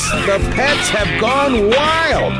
Yes, 0.00 0.12
the 0.24 0.50
pets 0.54 0.88
have 0.88 1.20
gone 1.20 1.68
wild! 1.68 2.32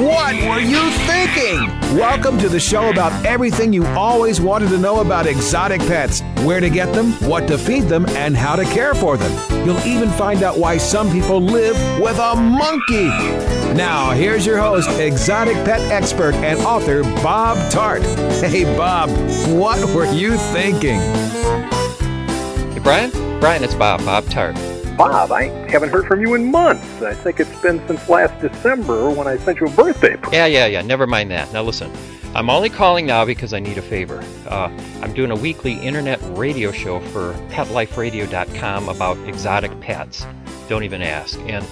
What 0.00 0.34
were 0.48 0.58
you 0.58 0.90
thinking? 1.06 1.68
Welcome 1.96 2.38
to 2.38 2.48
the 2.48 2.58
show 2.58 2.90
about 2.90 3.12
everything 3.24 3.72
you 3.72 3.86
always 3.86 4.40
wanted 4.40 4.70
to 4.70 4.78
know 4.78 5.00
about 5.00 5.26
exotic 5.26 5.80
pets 5.82 6.22
where 6.42 6.58
to 6.58 6.68
get 6.68 6.92
them, 6.92 7.12
what 7.28 7.46
to 7.46 7.56
feed 7.56 7.82
them, 7.82 8.04
and 8.16 8.36
how 8.36 8.56
to 8.56 8.64
care 8.64 8.94
for 8.94 9.16
them. 9.16 9.64
You'll 9.64 9.78
even 9.86 10.10
find 10.10 10.42
out 10.42 10.58
why 10.58 10.76
some 10.76 11.08
people 11.12 11.40
live 11.40 11.76
with 12.00 12.18
a 12.18 12.34
monkey. 12.34 13.06
Now, 13.76 14.10
here's 14.10 14.44
your 14.44 14.58
host, 14.58 14.90
exotic 14.98 15.54
pet 15.64 15.80
expert 15.92 16.34
and 16.36 16.58
author 16.62 17.04
Bob 17.22 17.58
Tarte. 17.70 18.02
Hey, 18.42 18.64
Bob, 18.76 19.08
what 19.56 19.78
were 19.94 20.12
you 20.12 20.36
thinking? 20.36 20.98
Hey, 22.72 22.80
Brian? 22.82 23.12
Brian, 23.38 23.62
it's 23.62 23.76
Bob, 23.76 24.04
Bob 24.04 24.24
Tarte. 24.24 24.73
Bob, 24.96 25.32
I 25.32 25.44
haven't 25.68 25.90
heard 25.90 26.06
from 26.06 26.20
you 26.20 26.34
in 26.34 26.50
months. 26.50 27.02
I 27.02 27.14
think 27.14 27.40
it's 27.40 27.60
been 27.60 27.84
since 27.88 28.08
last 28.08 28.40
December 28.40 29.10
when 29.10 29.26
I 29.26 29.36
sent 29.38 29.58
you 29.58 29.66
a 29.66 29.70
birthday 29.70 30.16
present. 30.16 30.32
Yeah, 30.32 30.46
yeah, 30.46 30.66
yeah. 30.66 30.82
Never 30.82 31.06
mind 31.06 31.32
that. 31.32 31.52
Now 31.52 31.62
listen, 31.62 31.90
I'm 32.34 32.48
only 32.48 32.68
calling 32.68 33.04
now 33.04 33.24
because 33.24 33.52
I 33.52 33.58
need 33.58 33.76
a 33.76 33.82
favor. 33.82 34.22
Uh, 34.46 34.68
I'm 35.02 35.12
doing 35.12 35.32
a 35.32 35.36
weekly 35.36 35.74
internet 35.74 36.20
radio 36.36 36.70
show 36.70 37.00
for 37.00 37.32
PetLifeRadio.com 37.50 38.88
about 38.88 39.18
exotic 39.28 39.78
pets. 39.80 40.26
Don't 40.68 40.84
even 40.84 41.02
ask. 41.02 41.38
And 41.40 41.66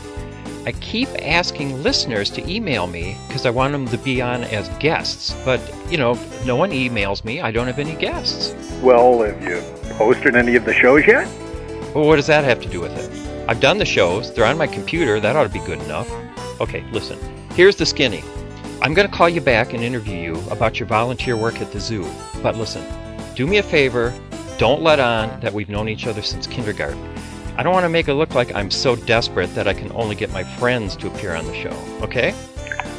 I 0.66 0.72
keep 0.72 1.08
asking 1.20 1.82
listeners 1.82 2.28
to 2.30 2.50
email 2.50 2.88
me 2.88 3.16
because 3.28 3.46
I 3.46 3.50
want 3.50 3.72
them 3.72 3.86
to 3.88 3.98
be 3.98 4.20
on 4.20 4.44
as 4.44 4.68
guests. 4.80 5.34
But, 5.44 5.60
you 5.90 5.96
know, 5.96 6.14
no 6.44 6.56
one 6.56 6.70
emails 6.70 7.24
me. 7.24 7.40
I 7.40 7.52
don't 7.52 7.66
have 7.68 7.78
any 7.78 7.94
guests. 7.94 8.54
Well, 8.80 9.22
have 9.22 9.42
you 9.42 9.62
posted 9.96 10.34
any 10.34 10.56
of 10.56 10.64
the 10.64 10.74
shows 10.74 11.06
yet? 11.06 11.28
Well, 11.94 12.06
what 12.06 12.16
does 12.16 12.26
that 12.28 12.44
have 12.44 12.60
to 12.62 12.68
do 12.68 12.80
with 12.80 12.96
it? 12.96 13.48
I've 13.48 13.60
done 13.60 13.76
the 13.76 13.84
shows, 13.84 14.32
they're 14.32 14.46
on 14.46 14.56
my 14.56 14.66
computer, 14.66 15.20
that 15.20 15.36
ought 15.36 15.42
to 15.42 15.48
be 15.50 15.58
good 15.60 15.80
enough. 15.82 16.10
Okay, 16.58 16.84
listen. 16.90 17.18
Here's 17.50 17.76
the 17.76 17.84
skinny. 17.84 18.22
I'm 18.80 18.94
going 18.94 19.06
to 19.06 19.14
call 19.14 19.28
you 19.28 19.42
back 19.42 19.74
and 19.74 19.84
interview 19.84 20.16
you 20.16 20.50
about 20.50 20.80
your 20.80 20.86
volunteer 20.86 21.36
work 21.36 21.60
at 21.60 21.70
the 21.70 21.78
zoo. 21.78 22.10
But 22.42 22.56
listen, 22.56 22.82
do 23.34 23.46
me 23.46 23.58
a 23.58 23.62
favor, 23.62 24.14
don't 24.56 24.80
let 24.80 25.00
on 25.00 25.38
that 25.40 25.52
we've 25.52 25.68
known 25.68 25.88
each 25.88 26.06
other 26.06 26.22
since 26.22 26.46
kindergarten. 26.46 26.98
I 27.58 27.62
don't 27.62 27.74
want 27.74 27.84
to 27.84 27.90
make 27.90 28.08
it 28.08 28.14
look 28.14 28.34
like 28.34 28.54
I'm 28.54 28.70
so 28.70 28.96
desperate 28.96 29.54
that 29.54 29.68
I 29.68 29.74
can 29.74 29.92
only 29.92 30.14
get 30.14 30.32
my 30.32 30.44
friends 30.44 30.96
to 30.96 31.08
appear 31.08 31.34
on 31.34 31.46
the 31.46 31.54
show, 31.54 31.76
okay? 32.00 32.34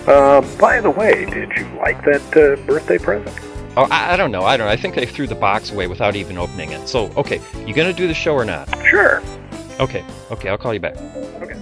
Uh, 0.05 0.41
by 0.59 0.79
the 0.79 0.91
way, 0.91 1.25
did 1.25 1.51
you 1.57 1.65
like 1.79 2.03
that 2.05 2.21
uh, 2.37 2.63
birthday 2.67 2.99
present? 2.99 3.35
Oh, 3.75 3.87
I, 3.89 4.13
I, 4.13 4.17
don't 4.17 4.31
know. 4.31 4.43
I 4.43 4.55
don't 4.55 4.67
know. 4.67 4.71
I 4.71 4.75
think 4.75 4.93
they 4.93 5.07
threw 5.07 5.25
the 5.25 5.33
box 5.33 5.71
away 5.71 5.87
without 5.87 6.15
even 6.15 6.37
opening 6.37 6.71
it. 6.71 6.87
So, 6.87 7.11
okay, 7.17 7.41
you 7.65 7.73
gonna 7.73 7.91
do 7.91 8.07
the 8.07 8.13
show 8.13 8.35
or 8.35 8.45
not? 8.45 8.69
Sure. 8.85 9.23
Okay. 9.79 10.05
Okay, 10.29 10.49
I'll 10.49 10.59
call 10.59 10.75
you 10.75 10.79
back. 10.79 10.95
Okay. 11.41 11.57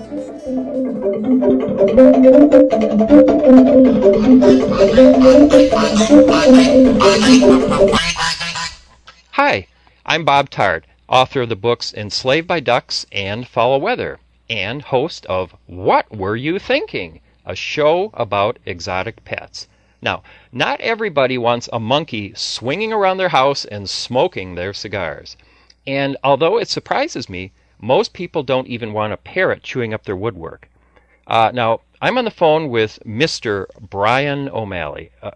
Hi, 9.31 9.67
I'm 10.05 10.25
Bob 10.25 10.49
Tarte, 10.49 10.83
author 11.07 11.43
of 11.43 11.49
the 11.49 11.55
books 11.55 11.93
Enslaved 11.93 12.45
by 12.45 12.59
Ducks 12.59 13.05
and 13.13 13.47
Fowl 13.47 13.79
Weather, 13.79 14.19
and 14.49 14.81
host 14.81 15.25
of 15.27 15.55
What 15.65 16.13
Were 16.13 16.35
You 16.35 16.59
Thinking? 16.59 17.21
A 17.45 17.55
show 17.55 18.11
about 18.13 18.59
exotic 18.65 19.23
pets. 19.23 19.69
Now, 20.01 20.23
not 20.51 20.81
everybody 20.81 21.37
wants 21.37 21.69
a 21.71 21.79
monkey 21.79 22.33
swinging 22.35 22.91
around 22.91 23.17
their 23.17 23.29
house 23.29 23.65
and 23.65 23.89
smoking 23.89 24.55
their 24.55 24.73
cigars. 24.73 25.37
And 25.85 26.17
although 26.23 26.57
it 26.57 26.67
surprises 26.67 27.29
me, 27.29 27.51
most 27.79 28.13
people 28.13 28.43
don't 28.43 28.67
even 28.67 28.93
want 28.93 29.13
a 29.13 29.17
parrot 29.17 29.63
chewing 29.63 29.93
up 29.93 30.05
their 30.05 30.15
woodwork. 30.15 30.69
Uh, 31.27 31.51
now, 31.53 31.81
I'm 32.01 32.17
on 32.17 32.25
the 32.25 32.31
phone 32.31 32.69
with 32.69 32.99
Mr. 33.05 33.67
Brian 33.79 34.49
O'Malley. 34.49 35.11
Uh, 35.21 35.31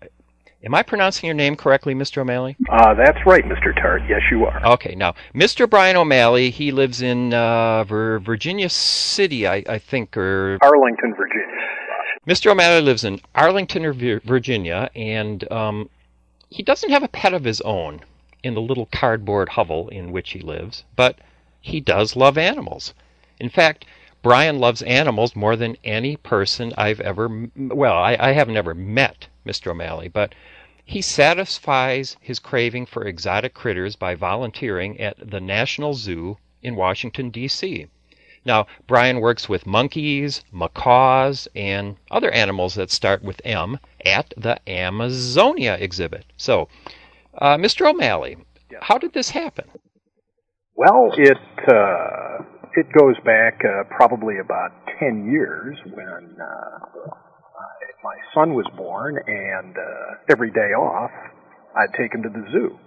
am 0.63 0.73
I 0.73 0.81
pronouncing 0.81 1.27
your 1.27 1.35
name 1.35 1.55
correctly, 1.55 1.93
Mr. 1.93 2.19
O'Malley? 2.19 2.55
Uh, 2.69 2.93
that's 2.95 3.19
right, 3.25 3.43
Mr. 3.43 3.73
Tarte. 3.79 4.09
Yes, 4.09 4.21
you 4.31 4.45
are. 4.45 4.65
Okay, 4.73 4.95
now, 4.95 5.13
Mr. 5.33 5.69
Brian 5.69 5.95
O'Malley, 5.95 6.49
he 6.49 6.71
lives 6.71 7.01
in 7.01 7.33
uh, 7.33 7.83
Virginia 7.83 8.69
City, 8.69 9.47
I, 9.47 9.63
I 9.69 9.77
think, 9.77 10.17
or. 10.17 10.57
Arlington, 10.61 11.13
Virginia. 11.15 11.54
Mr. 12.27 12.51
O'Malley 12.51 12.81
lives 12.81 13.03
in 13.03 13.21
Arlington, 13.35 13.93
Virginia, 14.23 14.89
and 14.95 15.51
um, 15.51 15.89
he 16.49 16.63
doesn't 16.63 16.89
have 16.89 17.03
a 17.03 17.07
pet 17.07 17.35
of 17.35 17.43
his 17.43 17.61
own 17.61 18.01
in 18.41 18.55
the 18.55 18.61
little 18.61 18.87
cardboard 18.87 19.49
hovel 19.49 19.89
in 19.89 20.11
which 20.11 20.31
he 20.31 20.39
lives, 20.39 20.83
but 20.95 21.19
he 21.61 21.79
does 21.79 22.15
love 22.15 22.35
animals. 22.35 22.95
In 23.39 23.49
fact, 23.49 23.85
Brian 24.23 24.57
loves 24.57 24.81
animals 24.81 25.35
more 25.35 25.55
than 25.55 25.77
any 25.83 26.15
person 26.17 26.73
I've 26.75 26.99
ever, 26.99 27.49
well, 27.55 27.95
I, 27.95 28.17
I 28.19 28.31
have 28.31 28.49
never 28.49 28.73
met 28.73 29.27
Mr. 29.45 29.67
O'Malley, 29.67 30.07
but 30.07 30.33
he 30.83 31.01
satisfies 31.03 32.17
his 32.19 32.39
craving 32.39 32.87
for 32.87 33.05
exotic 33.05 33.53
critters 33.53 33.95
by 33.95 34.15
volunteering 34.15 34.99
at 34.99 35.15
the 35.19 35.39
National 35.39 35.93
Zoo 35.93 36.37
in 36.63 36.75
Washington, 36.75 37.29
D.C. 37.29 37.85
Now, 38.45 38.67
Brian 38.87 39.19
works 39.21 39.49
with 39.49 39.65
monkeys, 39.65 40.43
macaws, 40.51 41.47
and 41.55 41.97
other 42.11 42.31
animals 42.31 42.75
that 42.75 42.91
start 42.91 43.23
with 43.23 43.41
M 43.43 43.79
at 44.05 44.33
the 44.37 44.59
Amazonia 44.69 45.77
exhibit. 45.79 46.25
So, 46.37 46.67
uh, 47.39 47.57
Mr. 47.57 47.89
O'Malley, 47.89 48.37
how 48.81 48.97
did 48.97 49.13
this 49.13 49.29
happen? 49.31 49.65
Well, 50.75 51.11
it 51.17 51.37
uh, 51.67 52.43
it 52.75 52.87
goes 52.97 53.15
back 53.25 53.61
uh, 53.63 53.83
probably 53.95 54.35
about 54.39 54.71
ten 54.99 55.31
years 55.31 55.77
when 55.85 56.35
uh, 56.39 57.09
my 58.03 58.15
son 58.33 58.53
was 58.53 58.65
born, 58.77 59.17
and 59.25 59.75
uh, 59.75 60.17
every 60.29 60.51
day 60.51 60.73
off, 60.77 61.11
I'd 61.75 61.93
take 61.97 62.13
him 62.13 62.21
to 62.23 62.29
the 62.29 62.45
zoo. 62.51 62.77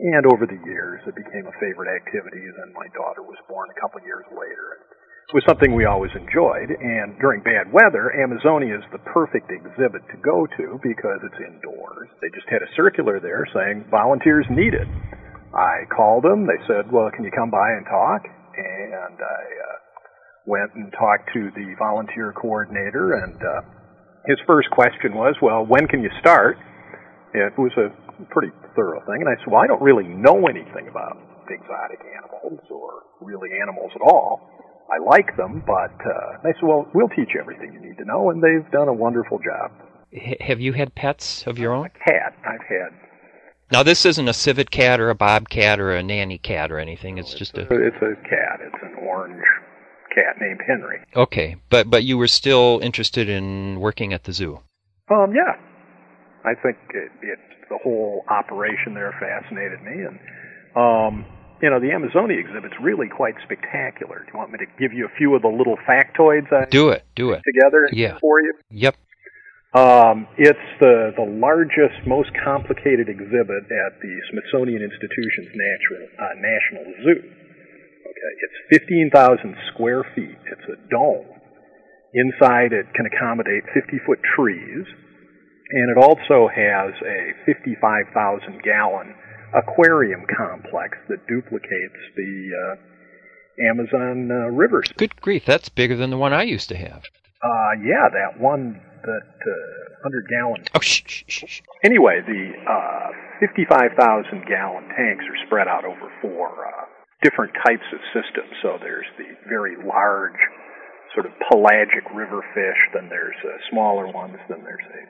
And 0.00 0.24
over 0.24 0.48
the 0.48 0.56
years, 0.64 1.04
it 1.04 1.12
became 1.12 1.44
a 1.44 1.60
favorite 1.60 1.92
activity. 1.92 2.40
Then 2.56 2.72
my 2.72 2.88
daughter 2.96 3.20
was 3.20 3.36
born 3.44 3.68
a 3.68 3.76
couple 3.76 4.00
years 4.00 4.24
later. 4.32 4.80
It 5.28 5.36
was 5.36 5.44
something 5.44 5.76
we 5.76 5.84
always 5.84 6.10
enjoyed. 6.16 6.72
And 6.72 7.20
during 7.20 7.44
bad 7.44 7.68
weather, 7.68 8.08
Amazonia 8.16 8.80
is 8.80 8.86
the 8.96 9.04
perfect 9.12 9.52
exhibit 9.52 10.00
to 10.08 10.16
go 10.24 10.48
to 10.56 10.80
because 10.80 11.20
it's 11.20 11.36
indoors. 11.44 12.08
They 12.24 12.32
just 12.32 12.48
had 12.48 12.64
a 12.64 12.74
circular 12.74 13.20
there 13.20 13.44
saying 13.52 13.92
volunteers 13.92 14.48
needed. 14.48 14.88
I 15.52 15.84
called 15.92 16.24
them. 16.24 16.48
They 16.48 16.58
said, 16.66 16.90
"Well, 16.90 17.10
can 17.12 17.22
you 17.22 17.30
come 17.30 17.50
by 17.50 17.68
and 17.76 17.84
talk?" 17.84 18.24
And 18.24 19.20
I 19.20 19.42
uh, 19.68 19.76
went 20.46 20.74
and 20.74 20.90
talked 20.96 21.28
to 21.34 21.50
the 21.52 21.76
volunteer 21.78 22.32
coordinator. 22.32 23.20
And 23.20 23.36
uh, 23.36 23.60
his 24.26 24.38
first 24.46 24.70
question 24.70 25.12
was, 25.14 25.36
"Well, 25.42 25.66
when 25.66 25.86
can 25.86 26.02
you 26.02 26.10
start?" 26.20 26.56
It 27.34 27.56
was 27.58 27.72
a 27.78 27.90
pretty 28.32 28.52
thorough 28.74 29.00
thing. 29.06 29.22
And 29.22 29.28
I 29.28 29.36
said, 29.38 29.52
well, 29.52 29.62
I 29.62 29.66
don't 29.66 29.82
really 29.82 30.04
know 30.04 30.46
anything 30.46 30.88
about 30.88 31.16
exotic 31.48 32.00
animals 32.16 32.60
or 32.70 33.02
really 33.20 33.50
animals 33.60 33.90
at 33.94 34.02
all. 34.02 34.40
I 34.90 34.98
like 34.98 35.36
them, 35.36 35.62
but 35.66 35.94
uh, 36.02 36.42
they 36.42 36.50
said, 36.54 36.64
well, 36.64 36.86
we'll 36.94 37.08
teach 37.08 37.28
you 37.34 37.40
everything 37.40 37.72
you 37.72 37.80
need 37.80 37.98
to 37.98 38.04
know, 38.04 38.30
and 38.30 38.42
they've 38.42 38.68
done 38.72 38.88
a 38.88 38.92
wonderful 38.92 39.38
job. 39.38 39.70
H- 40.12 40.38
have 40.40 40.60
you 40.60 40.72
had 40.72 40.94
pets 40.96 41.46
of 41.46 41.58
your 41.58 41.72
own? 41.72 41.84
I've 41.86 42.00
had. 42.00 42.30
I've 42.44 42.66
had. 42.66 42.90
Now, 43.70 43.84
this 43.84 44.04
isn't 44.04 44.26
a 44.26 44.32
civet 44.34 44.72
cat 44.72 44.98
or 44.98 45.10
a 45.10 45.14
bobcat 45.14 45.78
or 45.78 45.92
a 45.92 46.02
nanny 46.02 46.38
cat 46.38 46.72
or 46.72 46.80
anything. 46.80 47.18
It's, 47.18 47.30
it's 47.30 47.38
just 47.38 47.58
a, 47.58 47.62
a. 47.72 47.86
It's 47.86 48.02
a 48.02 48.16
cat. 48.28 48.58
It's 48.62 48.82
an 48.82 49.06
orange 49.06 49.44
cat 50.12 50.36
named 50.40 50.58
Henry. 50.66 50.98
Okay, 51.14 51.54
but 51.68 51.88
but 51.88 52.02
you 52.02 52.18
were 52.18 52.26
still 52.26 52.80
interested 52.82 53.28
in 53.28 53.78
working 53.78 54.12
at 54.12 54.24
the 54.24 54.32
zoo. 54.32 54.58
Um, 55.08 55.32
yeah, 55.32 55.54
I 56.44 56.54
think 56.54 56.76
it, 56.94 57.12
it 57.22 57.38
the 57.68 57.78
whole 57.82 58.24
operation 58.28 58.94
there 58.94 59.14
fascinated 59.20 59.82
me, 59.82 60.04
and 60.04 60.18
um, 60.74 61.24
you 61.62 61.70
know 61.70 61.80
the 61.80 61.92
Amazonia 61.92 62.38
exhibit's 62.38 62.74
really 62.82 63.08
quite 63.08 63.34
spectacular. 63.44 64.24
Do 64.24 64.32
you 64.32 64.38
want 64.38 64.52
me 64.52 64.58
to 64.58 64.66
give 64.78 64.92
you 64.92 65.06
a 65.06 65.12
few 65.16 65.34
of 65.34 65.42
the 65.42 65.48
little 65.48 65.76
factoids? 65.88 66.52
I 66.52 66.66
do 66.68 66.90
it, 66.90 67.04
do 67.14 67.30
it 67.32 67.42
together 67.44 67.88
yeah. 67.92 68.18
for 68.20 68.40
you. 68.40 68.54
Yep. 68.70 68.96
Um, 69.72 70.26
it's 70.36 70.66
the 70.80 71.14
the 71.14 71.28
largest, 71.28 72.02
most 72.06 72.30
complicated 72.42 73.08
exhibit 73.08 73.70
at 73.70 73.92
the 74.02 74.14
Smithsonian 74.32 74.82
Institution's 74.82 75.54
natural, 75.54 76.04
uh, 76.18 76.34
National 76.42 76.84
Zoo. 77.06 77.20
Okay, 77.20 78.32
it's 78.42 78.82
15,000 78.82 79.54
square 79.72 80.02
feet. 80.16 80.38
It's 80.50 80.66
a 80.66 80.76
dome. 80.90 81.30
Inside, 82.12 82.72
it 82.72 82.90
can 82.94 83.06
accommodate 83.06 83.62
50 83.72 84.00
foot 84.04 84.18
trees 84.34 84.84
And 85.70 85.96
it 85.96 86.02
also 86.02 86.48
has 86.48 86.92
a 87.06 87.32
55,000 87.46 88.62
gallon 88.62 89.14
aquarium 89.54 90.26
complex 90.36 90.98
that 91.08 91.26
duplicates 91.26 92.00
the 92.16 92.50
uh, 92.54 93.70
Amazon 93.70 94.30
uh, 94.30 94.50
rivers. 94.50 94.90
Good 94.96 95.20
grief, 95.20 95.44
that's 95.46 95.68
bigger 95.68 95.96
than 95.96 96.10
the 96.10 96.18
one 96.18 96.32
I 96.32 96.42
used 96.42 96.68
to 96.70 96.76
have. 96.76 97.04
Uh, 97.42 97.72
yeah, 97.82 98.08
that 98.12 98.40
one, 98.40 98.80
that 99.02 99.30
uh, 99.46 100.02
100 100.02 100.28
gallon. 100.28 100.64
Oh, 100.74 100.80
shh, 100.80 101.02
shh, 101.06 101.24
shh, 101.26 101.44
shh. 101.46 101.60
Anyway, 101.84 102.20
the 102.26 102.52
uh, 102.68 103.10
55,000 103.40 104.46
gallon 104.46 104.84
tanks 104.96 105.24
are 105.24 105.46
spread 105.46 105.68
out 105.68 105.84
over 105.84 106.12
four 106.20 106.66
uh, 106.66 106.84
different 107.22 107.52
types 107.64 107.86
of 107.92 108.00
systems. 108.12 108.52
So 108.62 108.78
there's 108.80 109.08
the 109.18 109.28
very 109.48 109.76
large, 109.76 110.40
sort 111.14 111.26
of 111.26 111.32
pelagic 111.50 112.04
river 112.14 112.44
fish, 112.54 112.80
then 112.94 113.08
there's 113.08 113.36
uh, 113.44 113.56
smaller 113.70 114.06
ones, 114.08 114.36
then 114.48 114.62
there's 114.64 114.88
a 114.88 115.02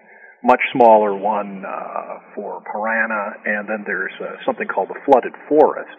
much 0.43 0.61
smaller 0.73 1.15
one 1.17 1.65
uh, 1.67 2.19
for 2.35 2.63
piranha, 2.73 3.35
and 3.45 3.69
then 3.69 3.85
there's 3.87 4.13
uh, 4.21 4.37
something 4.47 4.67
called 4.67 4.89
the 4.89 5.01
flooded 5.05 5.33
forest, 5.49 5.97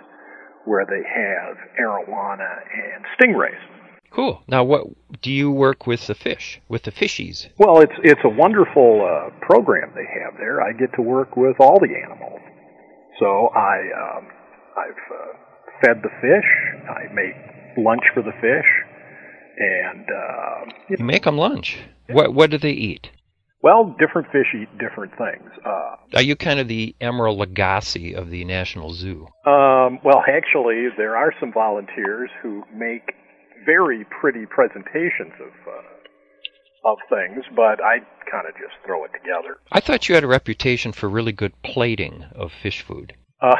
where 0.65 0.85
they 0.85 1.03
have 1.07 1.57
arowana 1.79 2.61
and 2.73 3.05
stingrays. 3.17 3.61
Cool. 4.11 4.43
Now, 4.47 4.63
what 4.63 4.87
do 5.21 5.31
you 5.31 5.49
work 5.51 5.87
with 5.87 6.07
the 6.07 6.15
fish, 6.15 6.59
with 6.67 6.83
the 6.83 6.91
fishies? 6.91 7.47
Well, 7.57 7.79
it's 7.79 7.93
it's 8.03 8.19
a 8.25 8.29
wonderful 8.29 9.07
uh, 9.07 9.29
program 9.45 9.93
they 9.95 10.07
have 10.21 10.37
there. 10.37 10.61
I 10.61 10.73
get 10.73 10.93
to 10.95 11.01
work 11.01 11.37
with 11.37 11.55
all 11.59 11.79
the 11.79 11.93
animals, 12.03 12.41
so 13.19 13.47
I 13.55 14.17
um, 14.17 14.27
I've 14.77 15.05
uh, 15.15 15.37
fed 15.81 16.01
the 16.03 16.09
fish. 16.19 16.49
I 16.89 17.13
make 17.13 17.77
lunch 17.77 18.03
for 18.13 18.21
the 18.21 18.33
fish, 18.41 18.67
and 19.57 20.05
uh, 20.09 20.73
You 20.89 21.05
make 21.05 21.23
them 21.23 21.37
lunch. 21.37 21.79
What 22.09 22.33
what 22.33 22.49
do 22.49 22.57
they 22.57 22.71
eat? 22.71 23.11
Well, 23.63 23.95
different 23.99 24.27
fish 24.31 24.47
eat 24.59 24.69
different 24.79 25.11
things. 25.17 25.49
Uh, 25.63 25.95
Are 26.15 26.21
you 26.21 26.35
kind 26.35 26.59
of 26.59 26.67
the 26.67 26.95
Emeril 26.99 27.37
Lagasse 27.37 28.15
of 28.15 28.31
the 28.31 28.43
National 28.43 28.91
Zoo? 28.91 29.27
Um, 29.45 29.99
well, 30.03 30.23
actually, 30.27 30.87
there 30.97 31.15
are 31.15 31.31
some 31.39 31.53
volunteers 31.53 32.29
who 32.41 32.63
make 32.73 33.13
very 33.65 34.05
pretty 34.19 34.45
presentations 34.47 35.33
of 35.39 35.53
uh, 35.67 36.89
of 36.89 36.97
things, 37.09 37.45
but 37.55 37.83
I 37.83 37.99
kind 38.31 38.47
of 38.47 38.55
just 38.55 38.73
throw 38.85 39.05
it 39.05 39.11
together. 39.13 39.57
I 39.71 39.79
thought 39.79 40.09
you 40.09 40.15
had 40.15 40.23
a 40.23 40.27
reputation 40.27 40.91
for 40.91 41.07
really 41.07 41.31
good 41.31 41.53
plating 41.63 42.25
of 42.33 42.51
fish 42.51 42.81
food. 42.81 43.13
Uh, 43.39 43.55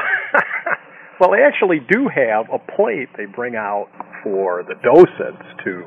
well, 1.19 1.29
they 1.29 1.43
actually 1.43 1.79
do 1.91 2.09
have 2.09 2.47
a 2.51 2.57
plate 2.75 3.09
they 3.17 3.25
bring 3.25 3.55
out 3.55 3.89
for 4.23 4.63
the 4.67 4.73
docents 4.83 5.45
to 5.63 5.83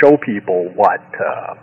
show 0.00 0.16
people 0.24 0.70
what 0.76 1.00
uh, 1.18 1.54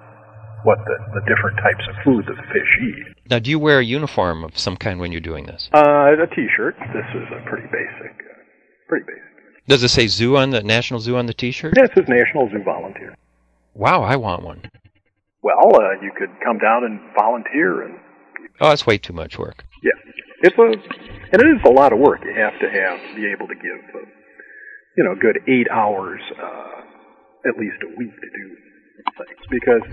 what 0.63 0.77
the, 0.85 0.97
the 1.19 1.21
different 1.27 1.57
types 1.57 1.83
of 1.89 1.95
food 2.03 2.25
that 2.27 2.35
the 2.35 2.47
fish 2.53 2.71
eat. 2.83 3.15
Now, 3.29 3.39
do 3.39 3.49
you 3.49 3.59
wear 3.59 3.79
a 3.79 3.85
uniform 3.85 4.43
of 4.43 4.57
some 4.57 4.75
kind 4.77 4.99
when 4.99 5.11
you're 5.11 5.21
doing 5.21 5.45
this? 5.45 5.69
Uh, 5.73 5.79
a 5.79 6.27
T-shirt. 6.35 6.75
This 6.93 7.05
is 7.15 7.27
a 7.31 7.41
pretty 7.49 7.67
basic, 7.67 8.11
uh, 8.11 8.33
pretty 8.87 9.05
basic. 9.05 9.67
Does 9.67 9.83
it 9.83 9.89
say 9.89 10.07
zoo 10.07 10.35
on 10.37 10.49
the 10.49 10.61
National 10.63 10.99
Zoo 10.99 11.15
on 11.15 11.27
the 11.27 11.33
T-shirt? 11.33 11.73
This 11.75 11.89
is 11.95 12.09
National 12.09 12.49
Zoo 12.49 12.63
Volunteer. 12.63 13.15
Wow, 13.75 14.01
I 14.03 14.15
want 14.15 14.43
one. 14.43 14.63
Well, 15.41 15.71
uh, 15.75 16.01
you 16.01 16.11
could 16.17 16.29
come 16.43 16.57
down 16.57 16.83
and 16.83 16.99
volunteer, 17.15 17.83
and 17.83 17.95
Oh, 18.59 18.69
that's 18.69 18.85
way 18.85 18.97
too 18.97 19.13
much 19.13 19.37
work. 19.39 19.63
yeah, 19.83 19.91
it's 20.41 20.57
a 20.57 20.63
and 21.31 21.41
it 21.41 21.47
is 21.47 21.61
a 21.65 21.69
lot 21.69 21.93
of 21.93 21.99
work. 21.99 22.19
You 22.25 22.33
have 22.35 22.59
to 22.59 22.67
have 22.69 23.15
be 23.15 23.27
able 23.31 23.47
to 23.47 23.55
give, 23.55 23.79
uh, 23.95 23.99
you 24.97 25.03
know, 25.05 25.11
a 25.13 25.15
good 25.15 25.37
eight 25.47 25.67
hours 25.71 26.19
uh, 26.35 26.81
at 27.47 27.55
least 27.57 27.77
a 27.83 27.89
week 27.97 28.11
to 28.11 28.29
do 28.35 28.57
things 29.17 29.43
because 29.49 29.83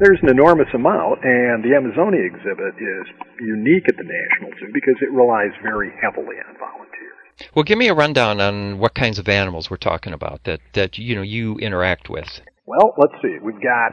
there's 0.00 0.18
an 0.22 0.30
enormous 0.30 0.68
amount, 0.74 1.24
and 1.24 1.64
the 1.64 1.74
Amazonia 1.74 2.22
exhibit 2.22 2.74
is 2.78 3.04
unique 3.40 3.88
at 3.88 3.96
the 3.96 4.06
National 4.06 4.50
Zoo 4.58 4.70
because 4.72 4.96
it 5.02 5.10
relies 5.10 5.52
very 5.62 5.90
heavily 6.00 6.36
on 6.42 6.54
volunteers. 6.58 7.18
Well, 7.54 7.62
give 7.62 7.78
me 7.78 7.88
a 7.88 7.94
rundown 7.94 8.40
on 8.40 8.78
what 8.78 8.94
kinds 8.94 9.18
of 9.18 9.28
animals 9.28 9.70
we're 9.70 9.76
talking 9.76 10.12
about 10.12 10.44
that 10.44 10.60
that 10.74 10.98
you 10.98 11.14
know 11.14 11.22
you 11.22 11.56
interact 11.58 12.08
with. 12.08 12.40
Well, 12.66 12.94
let's 12.98 13.14
see. 13.22 13.38
We've 13.42 13.62
got 13.62 13.92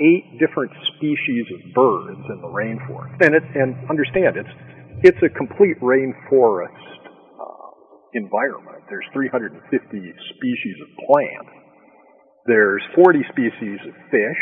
eight 0.00 0.38
different 0.38 0.72
species 0.96 1.46
of 1.52 1.74
birds 1.74 2.22
in 2.28 2.40
the 2.40 2.48
rainforest, 2.48 3.16
and 3.20 3.34
it, 3.34 3.42
and 3.54 3.74
understand 3.90 4.36
it's 4.36 4.54
it's 5.02 5.18
a 5.22 5.28
complete 5.28 5.78
rainforest 5.80 6.70
uh, 7.40 7.70
environment. 8.14 8.84
There's 8.88 9.04
350 9.12 9.60
species 10.36 10.76
of 10.80 10.88
plants. 11.06 11.55
There's 12.46 12.82
40 12.94 13.20
species 13.30 13.78
of 13.86 13.94
fish. 14.10 14.40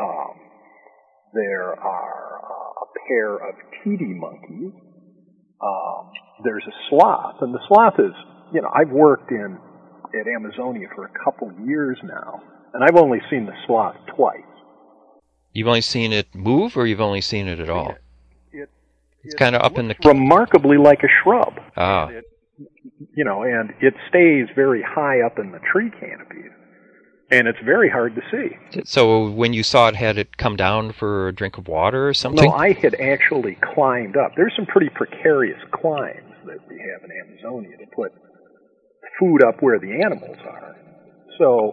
Um, 0.00 0.34
there 1.32 1.72
are 1.78 2.40
uh, 2.42 2.84
a 2.84 3.08
pair 3.08 3.34
of 3.36 3.54
titi 3.82 4.12
monkeys. 4.14 4.72
Um, 5.62 6.10
there's 6.44 6.64
a 6.66 6.74
sloth, 6.90 7.36
and 7.40 7.54
the 7.54 7.60
sloth 7.68 7.94
is, 7.98 8.12
you 8.52 8.60
know, 8.60 8.68
I've 8.74 8.90
worked 8.90 9.30
in 9.30 9.56
at 10.20 10.26
Amazonia 10.28 10.88
for 10.94 11.06
a 11.06 11.12
couple 11.24 11.50
years 11.66 11.98
now, 12.04 12.42
and 12.72 12.84
I've 12.84 12.96
only 12.96 13.18
seen 13.30 13.46
the 13.46 13.54
sloth 13.66 13.96
twice. 14.16 14.40
You've 15.52 15.68
only 15.68 15.80
seen 15.80 16.12
it 16.12 16.34
move, 16.34 16.76
or 16.76 16.86
you've 16.86 17.00
only 17.00 17.20
seen 17.20 17.46
it 17.46 17.60
at 17.60 17.70
all? 17.70 17.94
It, 18.52 18.68
It's 19.22 19.34
kind 19.36 19.54
of 19.54 19.62
up 19.62 19.78
in 19.78 19.88
the. 19.88 19.96
remarkably 20.04 20.76
like 20.76 21.02
a 21.04 21.08
shrub. 21.22 21.54
Ah, 21.76 22.08
It, 22.08 22.24
you 23.16 23.24
know, 23.24 23.42
and 23.42 23.70
it 23.80 23.94
stays 24.08 24.46
very 24.54 24.82
high 24.82 25.20
up 25.24 25.38
in 25.38 25.52
the 25.52 25.60
tree 25.72 25.90
canopies, 25.90 26.50
and 27.30 27.48
it's 27.48 27.58
very 27.64 27.90
hard 27.90 28.14
to 28.14 28.22
see. 28.30 28.82
so 28.84 29.30
when 29.30 29.52
you 29.52 29.62
saw 29.62 29.88
it, 29.88 29.96
had 29.96 30.18
it 30.18 30.36
come 30.36 30.56
down 30.56 30.92
for 30.92 31.28
a 31.28 31.32
drink 31.32 31.58
of 31.58 31.68
water 31.68 32.08
or 32.08 32.14
something? 32.14 32.48
No, 32.48 32.54
I 32.54 32.72
had 32.72 32.94
actually 32.96 33.56
climbed 33.74 34.16
up. 34.16 34.32
There's 34.36 34.52
some 34.56 34.66
pretty 34.66 34.90
precarious 34.90 35.60
climbs 35.72 36.34
that 36.46 36.58
we 36.68 36.78
have 36.78 37.02
in 37.04 37.10
Amazonia 37.10 37.76
to 37.78 37.86
put 37.94 38.12
food 39.18 39.42
up 39.42 39.62
where 39.62 39.78
the 39.78 40.02
animals 40.04 40.38
are. 40.44 40.76
So 41.38 41.72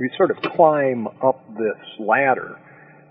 we 0.00 0.10
sort 0.16 0.30
of 0.30 0.38
climb 0.54 1.06
up 1.22 1.44
this 1.56 1.80
ladder, 2.00 2.58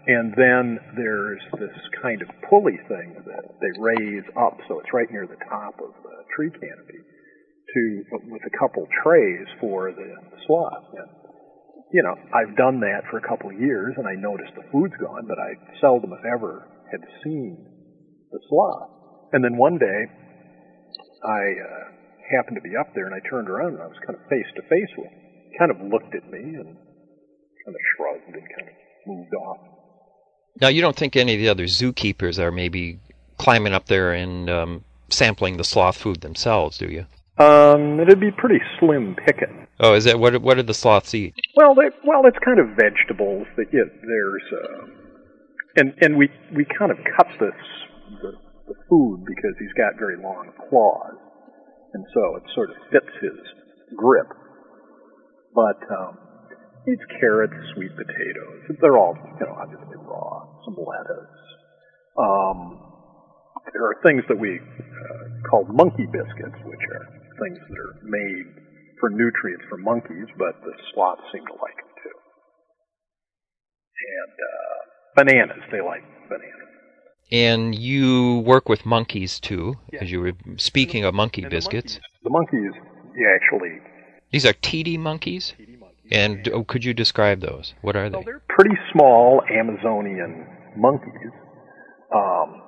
and 0.08 0.34
then 0.36 0.80
there's 0.96 1.42
this 1.60 1.78
kind 2.02 2.22
of 2.22 2.30
pulley 2.50 2.80
thing 2.88 3.16
that 3.26 3.46
they 3.62 3.80
raise 3.80 4.24
up, 4.38 4.58
so 4.68 4.80
it's 4.80 4.94
right 4.94 5.10
near 5.12 5.28
the 5.28 5.40
top 5.50 5.76
of 5.80 5.94
the 6.04 6.24
tree 6.36 6.50
canopy, 6.52 7.00
to 7.74 8.04
with 8.30 8.42
a 8.46 8.58
couple 8.58 8.88
trays 9.04 9.48
for 9.60 9.92
the 9.92 10.14
sloth. 10.46 10.86
And, 10.94 11.25
you 11.96 12.04
know, 12.04 12.20
I've 12.36 12.58
done 12.58 12.82
that 12.82 13.08
for 13.10 13.16
a 13.16 13.24
couple 13.24 13.50
of 13.50 13.58
years, 13.58 13.96
and 13.96 14.06
I 14.06 14.20
noticed 14.20 14.52
the 14.54 14.68
food's 14.70 15.00
gone, 15.00 15.24
but 15.32 15.40
I 15.40 15.56
seldom, 15.80 16.12
if 16.12 16.26
ever, 16.28 16.68
had 16.92 17.00
seen 17.24 17.56
the 18.32 18.40
sloth. 18.50 18.92
And 19.32 19.42
then 19.42 19.56
one 19.56 19.78
day, 19.78 20.00
I 21.24 21.40
uh, 21.56 21.84
happened 22.36 22.60
to 22.60 22.62
be 22.68 22.76
up 22.76 22.92
there, 22.96 23.06
and 23.06 23.16
I 23.16 23.24
turned 23.30 23.48
around, 23.48 23.76
and 23.76 23.82
I 23.82 23.88
was 23.88 23.96
kind 24.06 24.20
of 24.20 24.28
face 24.28 24.46
to 24.58 24.62
face 24.64 24.92
with 24.98 25.08
him. 25.08 25.20
He 25.52 25.58
kind 25.58 25.72
of 25.72 25.80
looked 25.88 26.14
at 26.14 26.30
me 26.30 26.44
and 26.60 26.76
kind 26.76 27.72
of 27.72 27.84
shrugged 27.96 28.28
and 28.28 28.44
kind 28.44 28.68
of 28.68 28.76
moved 29.08 29.34
off. 29.48 29.58
Now, 30.60 30.68
you 30.68 30.82
don't 30.82 30.98
think 30.98 31.16
any 31.16 31.36
of 31.36 31.40
the 31.40 31.48
other 31.48 31.64
zookeepers 31.64 32.40
are 32.40 32.52
maybe 32.52 33.00
climbing 33.38 33.72
up 33.72 33.86
there 33.86 34.12
and 34.12 34.50
um, 34.50 34.84
sampling 35.10 35.56
the 35.56 35.64
sloth 35.64 35.96
food 35.96 36.20
themselves, 36.20 36.78
do 36.78 36.88
you? 36.88 37.06
Um, 37.38 38.00
it'd 38.00 38.20
be 38.20 38.32
pretty 38.32 38.64
slim 38.80 39.16
picking. 39.16 39.68
Oh, 39.80 39.94
is 39.94 40.06
that 40.06 40.20
what? 40.20 40.42
What 40.42 40.56
did 40.56 40.68
the 40.68 40.74
sloths 40.74 41.14
eat? 41.14 41.36
Well, 41.56 41.76
they, 41.76 41.92
well, 42.08 42.24
it's 42.26 42.40
kind 42.40 42.60
of 42.60 42.80
vegetables 42.80 43.46
that 43.58 43.68
yeah, 43.74 43.84
there's, 43.92 44.48
uh, 44.56 44.86
and 45.76 45.94
and 46.00 46.16
we 46.16 46.30
we 46.56 46.64
kind 46.64 46.92
of 46.92 46.98
cut 47.18 47.28
this 47.40 47.60
the, 48.24 48.32
the 48.68 48.76
food 48.88 49.26
because 49.28 49.52
he's 49.60 49.74
got 49.76 50.00
very 50.00 50.16
long 50.16 50.48
claws, 50.70 51.20
and 51.94 52.06
so 52.14 52.38
it 52.38 52.44
sort 52.56 52.70
of 52.70 52.78
fits 52.90 53.12
his 53.20 53.36
grip. 53.98 54.32
But 55.54 55.84
um, 55.92 56.18
it's 56.86 57.04
carrots, 57.20 57.56
sweet 57.76 57.92
potatoes. 57.98 58.80
They're 58.80 58.98
all 58.98 59.18
you 59.20 59.46
know 59.46 59.60
obviously 59.60 59.98
raw. 60.08 60.48
Some 60.64 60.78
lettuce. 60.80 61.36
Um, 62.16 62.80
there 63.74 63.84
are 63.84 64.00
things 64.04 64.24
that 64.30 64.40
we 64.40 64.56
uh, 64.56 65.50
call 65.52 65.66
monkey 65.68 66.08
biscuits, 66.08 66.64
which 66.64 66.86
are 66.96 67.25
things 67.42 67.60
that 67.70 67.78
are 67.78 67.96
made 68.04 68.46
for 69.00 69.10
nutrients 69.10 69.66
for 69.70 69.78
monkeys, 69.78 70.28
but 70.38 70.56
the 70.64 70.74
sloths 70.94 71.22
seem 71.34 71.44
to 71.46 71.54
like 71.62 71.76
them 71.76 71.94
too. 72.04 72.18
And 74.16 74.34
uh, 74.52 74.78
bananas, 75.24 75.64
they 75.72 75.82
like 75.82 76.04
bananas. 76.30 76.62
And 77.32 77.74
you 77.76 78.40
work 78.46 78.70
with 78.70 78.86
monkeys 78.86 79.40
too, 79.40 79.76
Yeah. 79.92 80.04
as 80.04 80.12
you 80.12 80.22
were 80.22 80.34
speaking 80.58 81.04
of 81.06 81.14
monkey 81.14 81.42
And 81.44 81.52
the 81.52 81.56
biscuits. 81.56 81.96
monkeys- 81.96 82.10
The 82.24 82.30
monkeys, 82.30 82.74
yeah, 83.18 83.36
actually, 83.36 83.80
These 84.32 84.46
are 84.46 84.54
titi 84.54 84.98
monkeys, 84.98 85.54
kitty 85.58 85.78
monkeys. 85.78 86.12
and 86.12 86.48
oh, 86.50 86.64
could 86.64 86.84
you 86.84 86.94
describe 86.94 87.40
those? 87.42 87.74
What 87.82 87.96
are 87.96 88.10
they? 88.10 88.22
they're 88.24 88.42
pretty 88.50 88.76
small 88.92 89.42
Amazonian 89.50 90.46
monkeys. 90.78 91.32
Um, 92.14 92.62